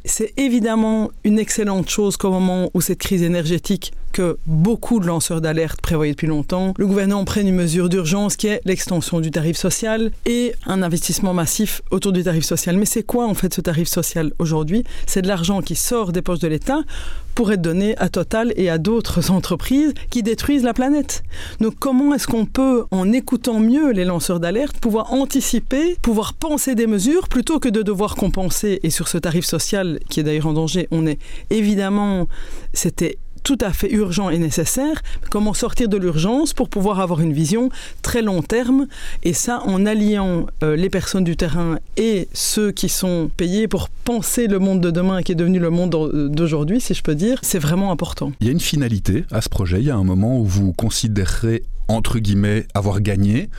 C'est 0.06 0.34
évidemment 0.38 1.12
une 1.24 1.40
excellente 1.40 1.90
chose 1.90 2.18
qu'au 2.18 2.32
moment 2.32 2.70
où 2.74 2.82
cette 2.82 3.00
crise 3.00 3.24
énergétique 3.24 3.94
que 4.14 4.38
beaucoup 4.46 5.00
de 5.00 5.08
lanceurs 5.08 5.42
d'alerte 5.42 5.82
prévoyaient 5.82 6.14
depuis 6.14 6.28
longtemps, 6.28 6.74
le 6.78 6.88
gouvernement 6.88 7.26
prenne 7.26 7.48
une 7.48 7.56
mesure 7.56 7.90
d'urgence 7.90 8.38
qui 8.38 8.48
est 8.48 8.62
l'extension 8.64 9.20
du 9.20 9.32
tarif 9.32 9.58
social 9.58 10.12
et 10.26 10.54
un 10.66 10.82
investissement 10.84 11.34
massif 11.34 11.82
autour 11.92 12.14
du 12.14 12.24
tarif 12.24 12.46
social. 12.46 12.78
Mais 12.78 12.86
c'est 12.86 13.04
quoi 13.04 13.28
en 13.28 13.34
fait 13.34 13.54
ce 13.54 13.60
tarif 13.62 13.90
social 13.90 14.32
aujourd'hui? 14.40 14.84
C'est 15.08 15.24
de 15.24 15.28
l'argent 15.28 15.62
qui 15.62 15.76
sort 15.76 16.14
des 16.14 16.22
poches 16.22 16.40
de 16.40 16.48
l'État 16.48 16.84
pour 17.36 17.52
être 17.52 17.62
donné 17.62 17.98
à 17.98 18.10
Total 18.10 18.54
et 18.56 18.70
à 18.70 18.78
d'autres 18.78 19.32
entreprises 19.32 19.94
qui 20.12 20.22
détruisent 20.22 20.64
la 20.64 20.74
planète. 20.74 21.24
Donc 21.60 21.74
comment 21.80 22.14
est-ce 22.14 22.28
qu'on 22.28 22.46
peut, 22.46 22.86
en 22.92 23.12
écoutant 23.12 23.60
mieux 23.60 23.92
les 23.92 24.06
lanceurs 24.06 24.40
d'alerte, 24.40 24.78
pouvoir 24.78 25.12
anticiper, 25.14 25.98
pouvoir 26.04 26.36
penser 26.36 26.76
des 26.76 26.86
mesures 26.86 27.28
plutôt 27.28 27.60
que 27.60 27.70
de 27.70 27.82
devoir 27.82 28.16
compenser? 28.16 28.80
Et 28.84 28.92
sur 28.92 29.08
ce 29.08 29.18
tarif 29.18 29.46
social, 29.46 30.00
qui 30.10 30.20
est 30.20 30.24
d'ailleurs 30.24 30.48
en 30.48 30.54
danger, 30.54 30.88
on 30.92 31.08
est 31.08 31.18
évidemment, 31.50 32.28
c'était 32.74 33.18
tout 33.44 33.58
à 33.62 33.72
fait 33.72 33.92
urgent 33.92 34.30
et 34.30 34.38
nécessaire. 34.38 35.02
Comment 35.30 35.54
sortir 35.54 35.90
de 35.90 35.98
l'urgence 35.98 36.54
pour 36.54 36.70
pouvoir 36.70 37.00
avoir 37.00 37.22
une 37.22 37.34
vision 37.34 37.70
très 38.02 38.22
long 38.22 38.42
terme 38.42 38.88
et 39.24 39.34
ça 39.34 39.62
en 39.66 39.86
alliant 39.86 40.48
euh, 40.64 40.76
les 40.76 40.90
personnes 40.90 41.24
du 41.24 41.36
terrain 41.36 41.78
et 41.98 42.28
ceux 42.34 42.72
qui 42.72 42.90
sont 42.90 43.30
payés 43.36 43.68
pour 43.68 43.90
penser 43.90 44.48
le 44.48 44.60
monde 44.60 44.82
de 44.82 44.92
demain 44.92 45.22
qui 45.22 45.34
est 45.34 45.36
devenu 45.36 45.60
le 45.60 45.70
monde 45.70 45.92
d'aujourd'hui, 46.32 46.82
si 46.82 46.94
je 46.94 47.04
peux 47.04 47.16
dire, 47.16 47.40
c'est 47.42 47.60
vraiment 47.60 47.92
important. 47.92 48.32
Il 48.40 48.48
y 48.48 48.50
a 48.50 48.54
une 48.54 48.60
finalité 48.60 49.26
à 49.32 49.42
ce 49.42 49.50
projet. 49.50 49.80
Il 49.80 49.86
y 49.86 49.92
a 49.92 49.96
un 49.96 50.04
moment 50.04 50.40
où 50.40 50.46
vous 50.46 50.74
considérerez 50.74 51.64
entre 51.88 52.20
guillemets 52.20 52.66
avoir 52.74 53.02
gagné 53.02 53.50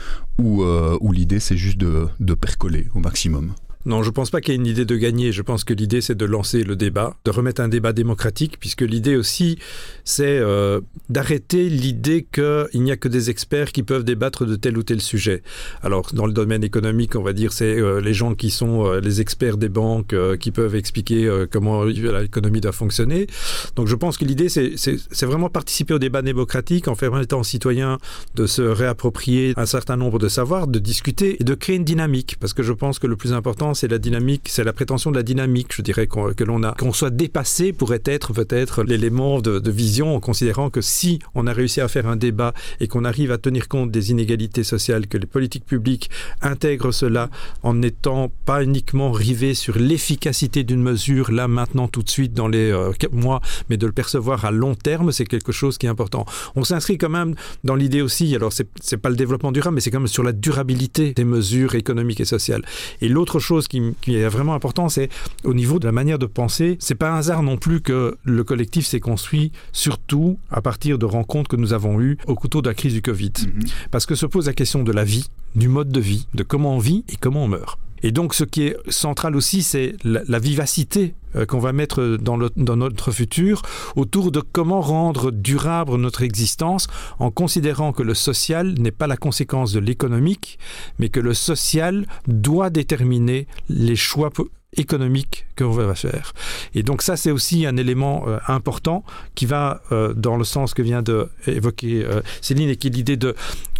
ou, 0.41 0.63
euh, 0.63 0.97
l'idée 1.11 1.39
c'est 1.39 1.55
juste 1.55 1.77
de 1.77 2.33
percoler 2.33 2.87
au 2.93 2.99
maximum 2.99 3.53
non, 3.85 4.01
je 4.01 4.09
ne 4.09 4.13
pense 4.13 4.31
pas 4.31 4.41
qu'il 4.41 4.53
y 4.53 4.57
ait 4.57 4.59
une 4.59 4.65
idée 4.65 4.85
de 4.85 4.95
gagner. 4.95 5.31
Je 5.31 5.43
pense 5.43 5.63
que 5.63 5.73
l'idée, 5.73 6.01
c'est 6.01 6.15
de 6.15 6.25
lancer 6.25 6.63
le 6.63 6.75
débat, 6.75 7.15
de 7.23 7.29
remettre 7.29 7.61
un 7.61 7.67
débat 7.67 7.93
démocratique, 7.93 8.57
puisque 8.59 8.81
l'idée 8.81 9.15
aussi, 9.15 9.59
c'est 10.03 10.39
euh, 10.39 10.81
d'arrêter 11.09 11.69
l'idée 11.69 12.25
qu'il 12.33 12.81
n'y 12.81 12.91
a 12.91 12.97
que 12.97 13.07
des 13.07 13.29
experts 13.29 13.71
qui 13.71 13.83
peuvent 13.83 14.03
débattre 14.03 14.45
de 14.45 14.55
tel 14.55 14.77
ou 14.79 14.83
tel 14.83 15.01
sujet. 15.01 15.43
Alors, 15.83 16.09
dans 16.13 16.25
le 16.25 16.33
domaine 16.33 16.63
économique, 16.63 17.15
on 17.15 17.21
va 17.21 17.33
dire, 17.33 17.53
c'est 17.53 17.79
euh, 17.79 18.01
les 18.01 18.15
gens 18.15 18.33
qui 18.33 18.49
sont 18.49 18.87
euh, 18.87 18.99
les 18.99 19.21
experts 19.21 19.57
des 19.57 19.69
banques 19.69 20.15
qui 20.39 20.49
peuvent 20.51 20.75
expliquer 20.75 21.45
comment 21.51 21.83
l'économie 21.83 22.61
doit 22.61 22.71
fonctionner. 22.71 23.27
Donc, 23.75 23.87
je 23.87 23.95
pense 23.95 24.17
que 24.17 24.25
l'idée, 24.25 24.49
c'est 24.49 25.25
vraiment 25.25 25.49
participer 25.49 25.93
au 25.93 25.99
débat 25.99 26.23
démocratique 26.23 26.87
en 26.87 26.95
permettant 26.95 27.39
aux 27.39 27.43
citoyens 27.43 27.99
de 28.33 28.47
se 28.47 28.63
réapproprier 28.63 29.53
un 29.57 29.65
certain 29.67 29.95
nombre 29.95 30.17
de 30.17 30.27
savoirs, 30.27 30.67
de 30.67 30.79
discuter 30.79 31.37
et 31.39 31.43
de 31.43 31.53
créer 31.53 31.75
une 31.75 31.83
dynamique, 31.83 32.37
parce 32.39 32.53
que 32.53 32.63
je 32.63 32.73
pense 32.73 32.97
que 32.97 33.05
le 33.05 33.15
plus 33.15 33.33
important, 33.33 33.74
c'est 33.75 33.87
la 33.87 33.97
dynamique, 33.97 34.47
c'est 34.49 34.63
la 34.63 34.73
prétention 34.73 35.11
de 35.11 35.15
la 35.15 35.23
dynamique, 35.23 35.73
je 35.73 35.81
dirais, 35.81 36.07
que 36.07 36.43
l'on 36.43 36.63
a. 36.63 36.73
Qu'on 36.73 36.93
soit 36.93 37.09
dépassé 37.09 37.73
pourrait 37.73 38.01
être 38.05 38.33
peut-être 38.33 38.83
l'élément 38.83 39.41
de, 39.41 39.61
vision 39.69 40.15
en 40.15 40.19
considérant 40.19 40.69
que 40.69 40.81
si 40.81 41.19
on 41.33 41.47
a 41.47 41.53
réussi 41.53 41.81
à 41.81 41.87
faire 41.87 42.07
un 42.07 42.15
débat 42.15 42.53
et 42.79 42.87
qu'on 42.87 43.03
arrive 43.03 43.31
à 43.31 43.37
tenir 43.37 43.67
compte 43.67 43.91
des 43.91 44.11
inégalités 44.11 44.63
sociales, 44.63 45.07
que 45.07 45.17
les 45.17 45.25
politiques 45.25 45.65
publiques 45.65 46.09
intègrent 46.41 46.93
cela 46.93 47.29
en 47.63 47.73
n'étant 47.73 48.31
pas 48.45 48.63
uniquement 48.63 49.11
rivés 49.11 49.53
sur 49.53 49.77
l'efficacité 49.77 50.63
d'une 50.63 50.81
mesure 50.81 51.31
là 51.31 51.47
maintenant 51.47 51.87
tout 51.87 52.03
de 52.03 52.09
suite 52.09 52.33
dans 52.33 52.47
les 52.47 52.71
euh, 52.71 52.91
mois, 53.11 53.41
mais 53.69 53.77
de 53.77 53.85
le 53.85 53.91
percevoir 53.91 54.45
à 54.45 54.51
long 54.51 54.75
terme, 54.75 55.11
c'est 55.11 55.25
quelque 55.25 55.51
chose 55.51 55.77
qui 55.77 55.87
est 55.87 55.89
important. 55.89 56.25
On 56.55 56.63
s'inscrit 56.63 56.97
quand 56.97 57.09
même 57.09 57.35
dans 57.63 57.75
l'idée 57.75 58.01
aussi, 58.01 58.33
alors 58.35 58.53
c'est 58.53 58.97
pas 58.97 59.09
le 59.09 59.15
développement 59.15 59.51
durable, 59.51 59.75
mais 59.75 59.81
c'est 59.81 59.91
quand 59.91 59.99
même 59.99 60.07
sur 60.07 60.23
la 60.23 60.31
durabilité 60.31 61.13
des 61.13 61.25
mesures 61.25 61.75
économiques 61.75 62.21
et 62.21 62.25
sociales. 62.25 62.63
Et 63.01 63.09
l'autre 63.09 63.39
chose 63.39 63.64
qui, 63.67 63.93
est 64.07 64.27
vraiment 64.27 64.53
important, 64.53 64.89
c'est 64.89 65.09
au 65.43 65.53
niveau 65.53 65.79
de 65.79 65.85
la 65.85 65.91
manière 65.91 66.19
de 66.19 66.25
penser. 66.25 66.77
C'est 66.79 66.95
pas 66.95 67.11
un 67.11 67.17
hasard 67.17 67.43
non 67.43 67.57
plus 67.57 67.81
que 67.81 68.17
le 68.23 68.43
collectif 68.43 68.85
s'est 68.85 68.99
construit 68.99 69.51
surtout 69.71 70.37
à 70.51 70.61
partir 70.61 70.97
de 70.97 71.05
rencontres 71.05 71.49
que 71.49 71.55
nous 71.55 71.73
avons 71.73 71.99
eues 72.01 72.17
au 72.27 72.35
couteau 72.35 72.61
de 72.61 72.69
la 72.69 72.75
crise 72.75 72.93
du 72.93 73.01
Covid. 73.01 73.33
Mhm. 73.39 73.63
Parce 73.91 74.05
que 74.05 74.15
se 74.15 74.25
pose 74.25 74.47
la 74.47 74.53
question 74.53 74.83
de 74.83 74.91
la 74.91 75.03
vie, 75.03 75.29
du 75.55 75.67
mode 75.67 75.89
de 75.89 75.99
vie, 75.99 76.27
de 76.33 76.43
comment 76.43 76.75
on 76.75 76.79
vit 76.79 77.03
et 77.09 77.15
comment 77.15 77.43
on 77.43 77.47
meurt. 77.47 77.79
Et 78.03 78.11
donc, 78.11 78.33
ce 78.33 78.43
qui 78.43 78.63
est 78.63 78.77
central 78.89 79.35
aussi, 79.35 79.63
c'est 79.63 79.95
la, 80.03 80.39
vivacité 80.39 81.15
euh, 81.35 81.45
qu'on 81.45 81.59
va 81.59 81.73
mettre 81.73 82.17
dans, 82.17 82.37
notre 82.37 83.11
futur 83.11 83.61
autour 83.95 84.31
de 84.31 84.41
comment 84.41 84.81
rendre 84.81 85.31
durable 85.31 85.95
notre 85.95 86.21
existence 86.21 86.87
en 87.19 87.31
considérant 87.31 87.93
que 87.93 88.03
le 88.03 88.13
social 88.13 88.75
n'est 88.77 88.91
pas 88.91 89.07
la 89.07 89.17
conséquence 89.17 89.71
de 89.71 89.79
l'économique, 89.79 90.59
mais 90.99 91.09
que 91.09 91.19
le 91.19 91.33
social 91.33 92.05
doit 92.27 92.69
déterminer 92.69 93.47
les 93.69 93.95
choix 93.95 94.29
économiques 94.77 95.45
qu'on 95.57 95.71
va 95.71 95.95
faire. 95.95 96.33
Et 96.73 96.83
donc 96.83 97.01
ça, 97.01 97.15
c'est 97.15 97.31
aussi 97.31 97.65
un 97.65 97.77
élément 97.77 98.25
euh, 98.27 98.39
important 98.47 99.03
qui 99.33 99.45
va 99.45 99.81
euh, 99.91 100.13
dans 100.13 100.35
le 100.35 100.43
sens 100.43 100.73
que 100.73 100.81
vient 100.81 101.01
d'évoquer 101.01 102.05
Céline 102.41 102.69
et 102.69 102.75
qui 102.75 102.87
est 102.87 102.91
l'idée 102.91 103.17
de 103.17 103.35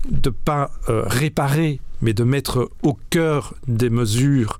ne 0.07 0.29
pas 0.29 0.71
réparer 0.87 1.79
mais 2.05 2.13
de 2.13 2.23
mettre 2.23 2.69
au 2.83 2.95
cœur 3.09 3.55
des 3.67 3.89
mesures 3.89 4.59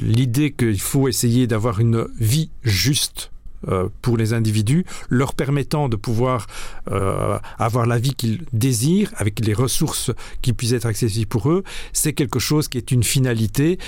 l'idée 0.00 0.52
qu'il 0.52 0.80
faut 0.80 1.08
essayer 1.08 1.48
d'avoir 1.48 1.80
une 1.80 2.06
vie 2.20 2.50
juste 2.62 3.32
euh, 3.66 3.88
pour 4.02 4.16
les 4.16 4.32
individus, 4.34 4.86
leur 5.08 5.34
permettant 5.34 5.88
de 5.88 5.96
pouvoir 5.96 6.46
euh, 6.92 7.38
avoir 7.58 7.86
la 7.86 7.98
vie 7.98 8.14
qu'ils 8.14 8.44
désirent, 8.52 9.10
avec 9.16 9.44
les 9.44 9.52
ressources 9.52 10.12
qui 10.42 10.52
puissent 10.52 10.72
être 10.72 10.86
accessibles 10.86 11.26
pour 11.26 11.50
eux, 11.50 11.64
c'est 11.92 12.12
quelque 12.12 12.38
chose 12.38 12.68
qui 12.68 12.78
est 12.78 12.92
une 12.92 13.02
finalité. 13.02 13.78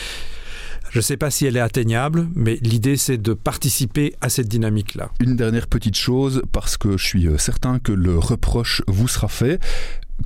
Je 0.91 0.99
ne 0.99 1.03
sais 1.03 1.17
pas 1.17 1.31
si 1.31 1.47
elle 1.47 1.57
est 1.57 1.61
atteignable, 1.61 2.29
mais 2.35 2.59
l'idée 2.63 2.97
c'est 2.97 3.17
de 3.17 3.33
participer 3.33 4.15
à 4.21 4.29
cette 4.29 4.49
dynamique-là. 4.49 5.11
Une 5.21 5.37
dernière 5.37 5.69
petite 5.69 5.97
chose, 5.97 6.43
parce 6.51 6.77
que 6.77 6.99
je 6.99 7.07
suis 7.07 7.29
euh, 7.29 7.39
certain 7.39 7.79
que 7.79 7.93
le 7.93 8.19
reproche 8.19 8.83
vous 8.89 9.09
sera 9.09 9.29
fait 9.29 9.61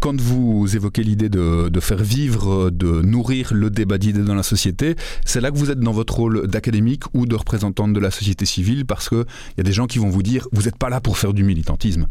quand 0.01 0.21
vous 0.21 0.77
évoquez 0.77 1.03
l'idée 1.03 1.29
de, 1.29 1.81
faire 1.81 2.03
vivre, 2.03 2.71
de 2.71 3.03
nourrir 3.03 3.53
le 3.55 3.71
débat 3.71 3.99
d'idées 3.99 4.23
dans 4.23 4.35
la 4.35 4.43
société, 4.43 4.97
c'est 5.25 5.41
là 5.41 5.51
que 5.51 5.57
vous 5.57 5.71
êtes 5.71 5.81
dans 5.81 5.93
votre 5.93 6.15
rôle 6.15 6.47
d'académique 6.47 7.05
ou 7.15 7.27
de 7.27 7.35
représentante 7.35 7.93
de 7.93 8.01
la 8.01 8.11
société 8.11 8.47
civile 8.47 8.85
parce 8.85 9.09
qu'il 9.09 9.25
y 9.57 9.61
a 9.61 9.65
des 9.65 9.73
gens 9.73 9.87
qui 9.87 9.99
vont 9.99 10.09
vous 10.09 10.23
dire 10.23 10.49
vous 10.53 10.63
n'êtes 10.63 10.77
pas 10.77 10.91
là 10.91 11.01
pour 11.01 11.19
faire 11.19 11.33
du 11.33 11.45
militantisme. 11.45 12.07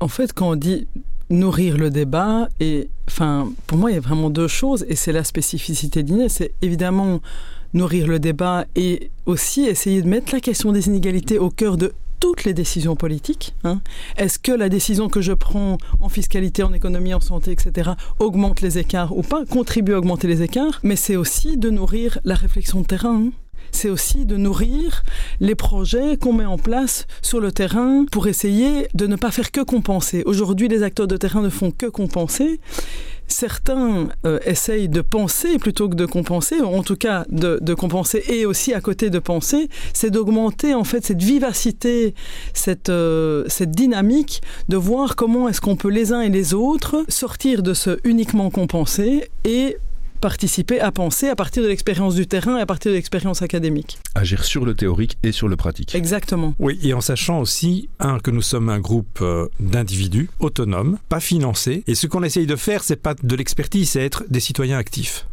en 0.00 0.08
fait, 0.08 0.32
quand 0.32 0.50
on 0.50 0.56
dit 0.56 0.86
nourrir 1.30 1.78
le 1.78 1.90
débat, 1.90 2.48
et, 2.60 2.88
enfin, 3.08 3.50
pour 3.66 3.78
moi, 3.78 3.90
il 3.90 3.94
y 3.94 3.96
a 3.96 4.00
vraiment 4.00 4.30
deux 4.30 4.48
choses 4.48 4.84
et 4.88 4.96
c'est 4.96 5.12
la 5.12 5.24
spécificité 5.24 6.02
d'INE. 6.02 6.28
C'est 6.28 6.52
évidemment 6.62 7.20
nourrir 7.72 8.06
le 8.06 8.18
débat 8.18 8.66
et 8.76 9.10
aussi 9.26 9.62
essayer 9.64 10.02
de 10.02 10.08
mettre 10.08 10.32
la 10.32 10.40
question 10.40 10.72
des 10.72 10.86
inégalités 10.86 11.38
au 11.38 11.50
cœur 11.50 11.76
de 11.76 11.92
toutes 12.20 12.44
les 12.44 12.54
décisions 12.54 12.96
politiques. 12.96 13.54
Hein. 13.64 13.80
Est-ce 14.16 14.38
que 14.38 14.52
la 14.52 14.68
décision 14.68 15.08
que 15.08 15.20
je 15.20 15.32
prends 15.32 15.78
en 16.00 16.08
fiscalité, 16.08 16.62
en 16.62 16.72
économie, 16.72 17.14
en 17.14 17.20
santé, 17.20 17.52
etc., 17.52 17.90
augmente 18.18 18.60
les 18.60 18.78
écarts 18.78 19.16
ou 19.16 19.22
pas, 19.22 19.44
contribue 19.44 19.94
à 19.94 19.98
augmenter 19.98 20.26
les 20.26 20.42
écarts 20.42 20.80
Mais 20.82 20.96
c'est 20.96 21.16
aussi 21.16 21.56
de 21.56 21.70
nourrir 21.70 22.18
la 22.24 22.34
réflexion 22.34 22.80
de 22.80 22.86
terrain. 22.86 23.22
Hein. 23.26 23.32
c'est 23.70 23.90
aussi 23.90 24.24
de 24.24 24.36
nourrir 24.36 25.02
les 25.40 25.54
projets 25.54 26.16
qu'on 26.16 26.32
met 26.32 26.44
en 26.44 26.58
place 26.58 27.06
sur 27.22 27.40
le 27.40 27.52
terrain 27.52 28.04
pour 28.10 28.28
essayer 28.28 28.88
de 28.94 29.06
ne 29.06 29.16
pas 29.16 29.30
faire 29.30 29.50
que 29.50 29.60
compenser. 29.60 30.22
Aujourd'hui, 30.26 30.68
les 30.68 30.82
acteurs 30.82 31.08
de 31.08 31.16
terrain 31.16 31.42
ne 31.42 31.48
font 31.48 31.70
que 31.70 31.86
compenser. 31.86 32.60
Certains 33.28 34.08
euh, 34.26 34.38
essayent 34.44 34.88
de 34.88 35.00
penser 35.00 35.58
plutôt 35.58 35.88
que 35.88 35.94
de 35.94 36.06
compenser, 36.06 36.60
en 36.60 36.82
tout 36.82 36.96
cas 36.96 37.24
de, 37.30 37.74
compenser 37.74 38.22
et 38.28 38.46
aussi 38.46 38.72
à 38.72 38.80
côté 38.80 39.10
de 39.10 39.18
penser, 39.18 39.68
c'est 39.92 40.10
d'augmenter 40.10 40.74
en 40.74 40.84
fait 40.84 41.04
cette 41.04 41.22
vivacité, 41.22 42.14
cette, 42.52 42.88
euh, 42.88 43.44
cette 43.48 43.72
dynamique, 43.72 44.42
de 44.68 44.76
voir 44.76 45.16
comment 45.16 45.48
est-ce 45.48 45.60
qu'on 45.60 45.76
peut 45.76 45.88
les 45.90 46.12
uns 46.12 46.20
et 46.20 46.28
les 46.28 46.54
autres 46.54 47.04
sortir 47.08 47.62
de 47.62 47.74
ce 47.74 47.98
uniquement 48.04 48.50
compenser 48.50 49.28
et 49.44 49.76
participer 50.24 50.80
à 50.80 50.90
penser 50.90 51.28
à 51.28 51.36
partir 51.36 51.62
de 51.62 51.68
l'expérience 51.68 52.14
du 52.14 52.26
terrain 52.26 52.56
et 52.56 52.62
à 52.62 52.64
partir 52.64 52.90
de 52.90 52.96
l'expérience 52.96 53.42
académique. 53.42 53.98
Agir 54.14 54.42
sur 54.42 54.64
le 54.64 54.74
théorique 54.74 55.18
et 55.22 55.32
sur 55.32 55.48
le 55.48 55.56
pratique. 55.56 55.94
Exactement. 55.94 56.54
Oui, 56.58 56.78
et 56.82 56.94
en 56.94 57.02
sachant 57.02 57.40
aussi, 57.40 57.90
un, 58.00 58.18
que 58.18 58.30
nous 58.30 58.40
sommes 58.40 58.70
un 58.70 58.80
groupe 58.80 59.18
euh, 59.20 59.48
d'individus 59.60 60.30
autonomes, 60.40 60.96
pas 61.10 61.20
financés, 61.20 61.84
et 61.86 61.94
ce 61.94 62.06
qu'on 62.06 62.22
essaye 62.22 62.46
de 62.46 62.56
faire, 62.56 62.82
c'est 62.82 62.96
pas 62.96 63.12
de 63.12 63.36
l'expertise, 63.36 63.90
c'est 63.90 64.00
être 64.02 64.24
des 64.30 64.40
citoyens 64.40 64.78
actifs. 64.78 65.26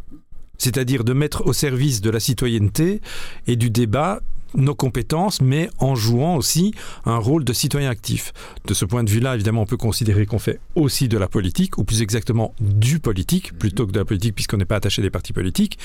C'est-à-dire 0.58 1.04
de 1.04 1.14
mettre 1.14 1.46
au 1.46 1.54
service 1.54 2.02
de 2.02 2.10
la 2.10 2.20
citoyenneté 2.20 3.00
et 3.46 3.56
du 3.56 3.70
débat 3.70 4.20
nos 4.54 4.74
compétences, 4.74 5.40
mais 5.40 5.70
en 5.78 5.94
jouant 5.94 6.36
aussi 6.36 6.72
un 7.04 7.16
rôle 7.16 7.44
de 7.44 7.52
citoyen 7.52 7.90
actif. 7.90 8.32
De 8.66 8.74
ce 8.74 8.84
point 8.84 9.04
de 9.04 9.10
vue-là, 9.10 9.34
évidemment, 9.34 9.62
on 9.62 9.66
peut 9.66 9.76
considérer 9.76 10.26
qu'on 10.26 10.38
fait 10.38 10.60
aussi 10.74 11.08
de 11.08 11.18
la 11.18 11.28
politique, 11.28 11.78
ou 11.78 11.84
plus 11.84 12.02
exactement 12.02 12.54
du 12.60 12.98
politique, 12.98 13.58
plutôt 13.58 13.86
que 13.86 13.92
de 13.92 13.98
la 13.98 14.04
politique, 14.04 14.34
puisqu'on 14.34 14.56
n'est 14.56 14.64
pas 14.64 14.76
attaché 14.76 15.02
des 15.02 15.10
partis 15.10 15.32
politiques. 15.32 15.78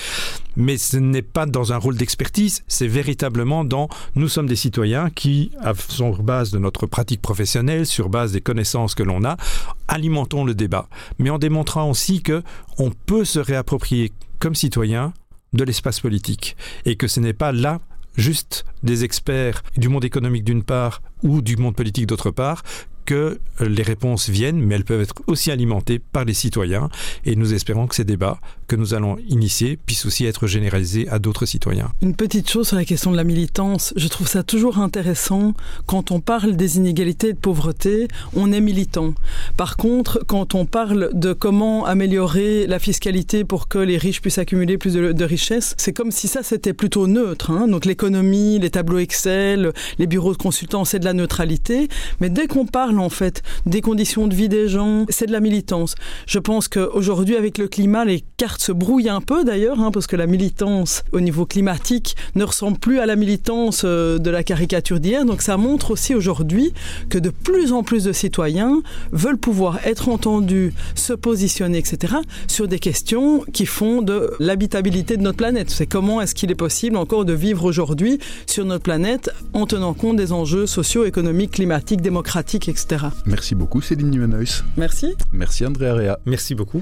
Mais 0.55 0.77
ce 0.77 0.97
n'est 0.97 1.21
pas 1.21 1.45
dans 1.45 1.73
un 1.73 1.77
rôle 1.77 1.95
d'expertise, 1.95 2.63
c'est 2.67 2.87
véritablement 2.87 3.63
dans 3.63 3.89
nous 4.15 4.27
sommes 4.27 4.47
des 4.47 4.55
citoyens 4.55 5.09
qui, 5.09 5.51
sur 5.89 6.23
base 6.23 6.51
de 6.51 6.59
notre 6.59 6.85
pratique 6.85 7.21
professionnelle, 7.21 7.85
sur 7.85 8.09
base 8.09 8.31
des 8.31 8.41
connaissances 8.41 8.95
que 8.95 9.03
l'on 9.03 9.23
a, 9.23 9.37
alimentons 9.87 10.43
le 10.43 10.55
débat. 10.55 10.87
Mais 11.19 11.29
en 11.29 11.37
démontrant 11.37 11.89
aussi 11.89 12.21
que 12.21 12.43
on 12.77 12.91
peut 12.91 13.25
se 13.25 13.39
réapproprier 13.39 14.11
comme 14.39 14.55
citoyen 14.55 15.13
de 15.53 15.63
l'espace 15.63 15.99
politique 15.99 16.55
et 16.85 16.95
que 16.95 17.07
ce 17.07 17.19
n'est 17.19 17.33
pas 17.33 17.51
là 17.51 17.79
juste 18.17 18.65
des 18.83 19.03
experts 19.03 19.63
du 19.77 19.89
monde 19.89 20.05
économique 20.05 20.43
d'une 20.43 20.63
part 20.63 21.01
ou 21.23 21.41
du 21.41 21.55
monde 21.55 21.75
politique 21.75 22.07
d'autre 22.07 22.31
part 22.31 22.63
que 23.05 23.39
les 23.61 23.83
réponses 23.83 24.29
viennent, 24.29 24.59
mais 24.59 24.75
elles 24.75 24.83
peuvent 24.83 25.01
être 25.01 25.15
aussi 25.27 25.49
alimentées 25.49 25.97
par 25.97 26.25
les 26.25 26.33
citoyens. 26.33 26.89
Et 27.23 27.37
nous 27.37 27.53
espérons 27.53 27.87
que 27.87 27.95
ces 27.95 28.03
débats 28.03 28.39
que 28.67 28.75
nous 28.75 28.93
allons 28.93 29.17
initier 29.27 29.77
puissent 29.77 30.05
aussi 30.05 30.25
être 30.25 30.47
généralisés 30.47 31.07
à 31.09 31.19
d'autres 31.19 31.45
citoyens. 31.45 31.91
Une 32.01 32.15
petite 32.15 32.49
chose 32.49 32.67
sur 32.67 32.75
la 32.75 32.85
question 32.85 33.11
de 33.11 33.17
la 33.17 33.23
militance. 33.23 33.93
Je 33.95 34.07
trouve 34.07 34.27
ça 34.27 34.43
toujours 34.43 34.79
intéressant. 34.79 35.53
Quand 35.85 36.11
on 36.11 36.19
parle 36.19 36.55
des 36.55 36.77
inégalités 36.77 37.29
et 37.29 37.33
de 37.33 37.37
pauvreté, 37.37 38.07
on 38.35 38.51
est 38.51 38.61
militant. 38.61 39.13
Par 39.55 39.77
contre, 39.77 40.23
quand 40.27 40.55
on 40.55 40.65
parle 40.65 41.11
de 41.13 41.33
comment 41.33 41.85
améliorer 41.85 42.67
la 42.67 42.79
fiscalité 42.79 43.43
pour 43.43 43.67
que 43.67 43.79
les 43.79 43.97
riches 43.97 44.21
puissent 44.21 44.37
accumuler 44.37 44.77
plus 44.77 44.93
de, 44.93 45.11
de 45.11 45.25
richesses, 45.25 45.73
c'est 45.77 45.93
comme 45.93 46.11
si 46.11 46.27
ça 46.27 46.43
c'était 46.43 46.73
plutôt 46.73 47.07
neutre. 47.07 47.51
Hein. 47.51 47.67
Donc 47.67 47.85
l'économie, 47.85 48.59
les 48.59 48.69
tableaux 48.69 48.99
Excel, 48.99 49.71
les 49.97 50.07
bureaux 50.07 50.33
de 50.33 50.37
consultants, 50.37 50.85
c'est 50.85 50.99
de 50.99 51.05
la 51.05 51.13
neutralité. 51.13 51.87
Mais 52.19 52.29
dès 52.29 52.47
qu'on 52.47 52.65
parle 52.65 52.99
en 52.99 53.09
fait 53.09 53.43
des 53.65 53.81
conditions 53.81 54.27
de 54.27 54.35
vie 54.35 54.49
des 54.49 54.67
gens, 54.67 55.05
c'est 55.09 55.27
de 55.27 55.31
la 55.31 55.39
militance. 55.39 55.95
Je 56.25 56.39
pense 56.39 56.67
qu'aujourd'hui, 56.67 57.35
avec 57.35 57.57
le 57.57 57.67
climat, 57.67 58.05
les 58.05 58.23
cartes 58.37 58.56
se 58.57 58.71
brouillent 58.71 59.09
un 59.09 59.21
peu 59.21 59.43
d'ailleurs, 59.43 59.79
hein, 59.79 59.91
parce 59.91 60.07
que 60.07 60.15
la 60.15 60.27
militance 60.27 61.03
au 61.11 61.19
niveau 61.19 61.45
climatique 61.45 62.15
ne 62.35 62.43
ressemble 62.43 62.77
plus 62.77 62.99
à 62.99 63.05
la 63.05 63.15
militance 63.15 63.83
euh, 63.85 64.17
de 64.17 64.29
la 64.29 64.43
caricature 64.43 64.99
d'hier. 64.99 65.25
Donc 65.25 65.41
ça 65.41 65.57
montre 65.57 65.91
aussi 65.91 66.15
aujourd'hui 66.15 66.73
que 67.09 67.17
de 67.17 67.29
plus 67.29 67.73
en 67.73 67.83
plus 67.83 68.03
de 68.03 68.11
citoyens 68.11 68.81
veulent 69.11 69.37
pouvoir 69.37 69.79
être 69.85 70.09
entendus, 70.09 70.73
se 70.95 71.13
positionner, 71.13 71.77
etc., 71.77 72.15
sur 72.47 72.67
des 72.67 72.79
questions 72.79 73.43
qui 73.53 73.65
font 73.65 74.01
de 74.01 74.31
l'habitabilité 74.39 75.17
de 75.17 75.21
notre 75.21 75.37
planète. 75.37 75.69
C'est 75.69 75.87
comment 75.87 76.21
est-ce 76.21 76.35
qu'il 76.35 76.51
est 76.51 76.55
possible 76.55 76.97
encore 76.97 77.25
de 77.25 77.33
vivre 77.33 77.63
aujourd'hui 77.65 78.19
sur 78.45 78.65
notre 78.65 78.83
planète 78.83 79.29
en 79.53 79.65
tenant 79.65 79.93
compte 79.93 80.17
des 80.17 80.31
enjeux 80.31 80.65
socio-économiques, 80.65 81.51
climatiques, 81.51 82.01
démocratiques, 82.01 82.69
etc. 82.69 83.05
Merci 83.25 83.55
beaucoup 83.55 83.81
Céline 83.81 84.11
Nuenhuis. 84.11 84.63
Merci. 84.77 85.15
Merci 85.31 85.65
André 85.65 85.87
Area. 85.87 86.19
Merci 86.25 86.55
beaucoup. 86.55 86.81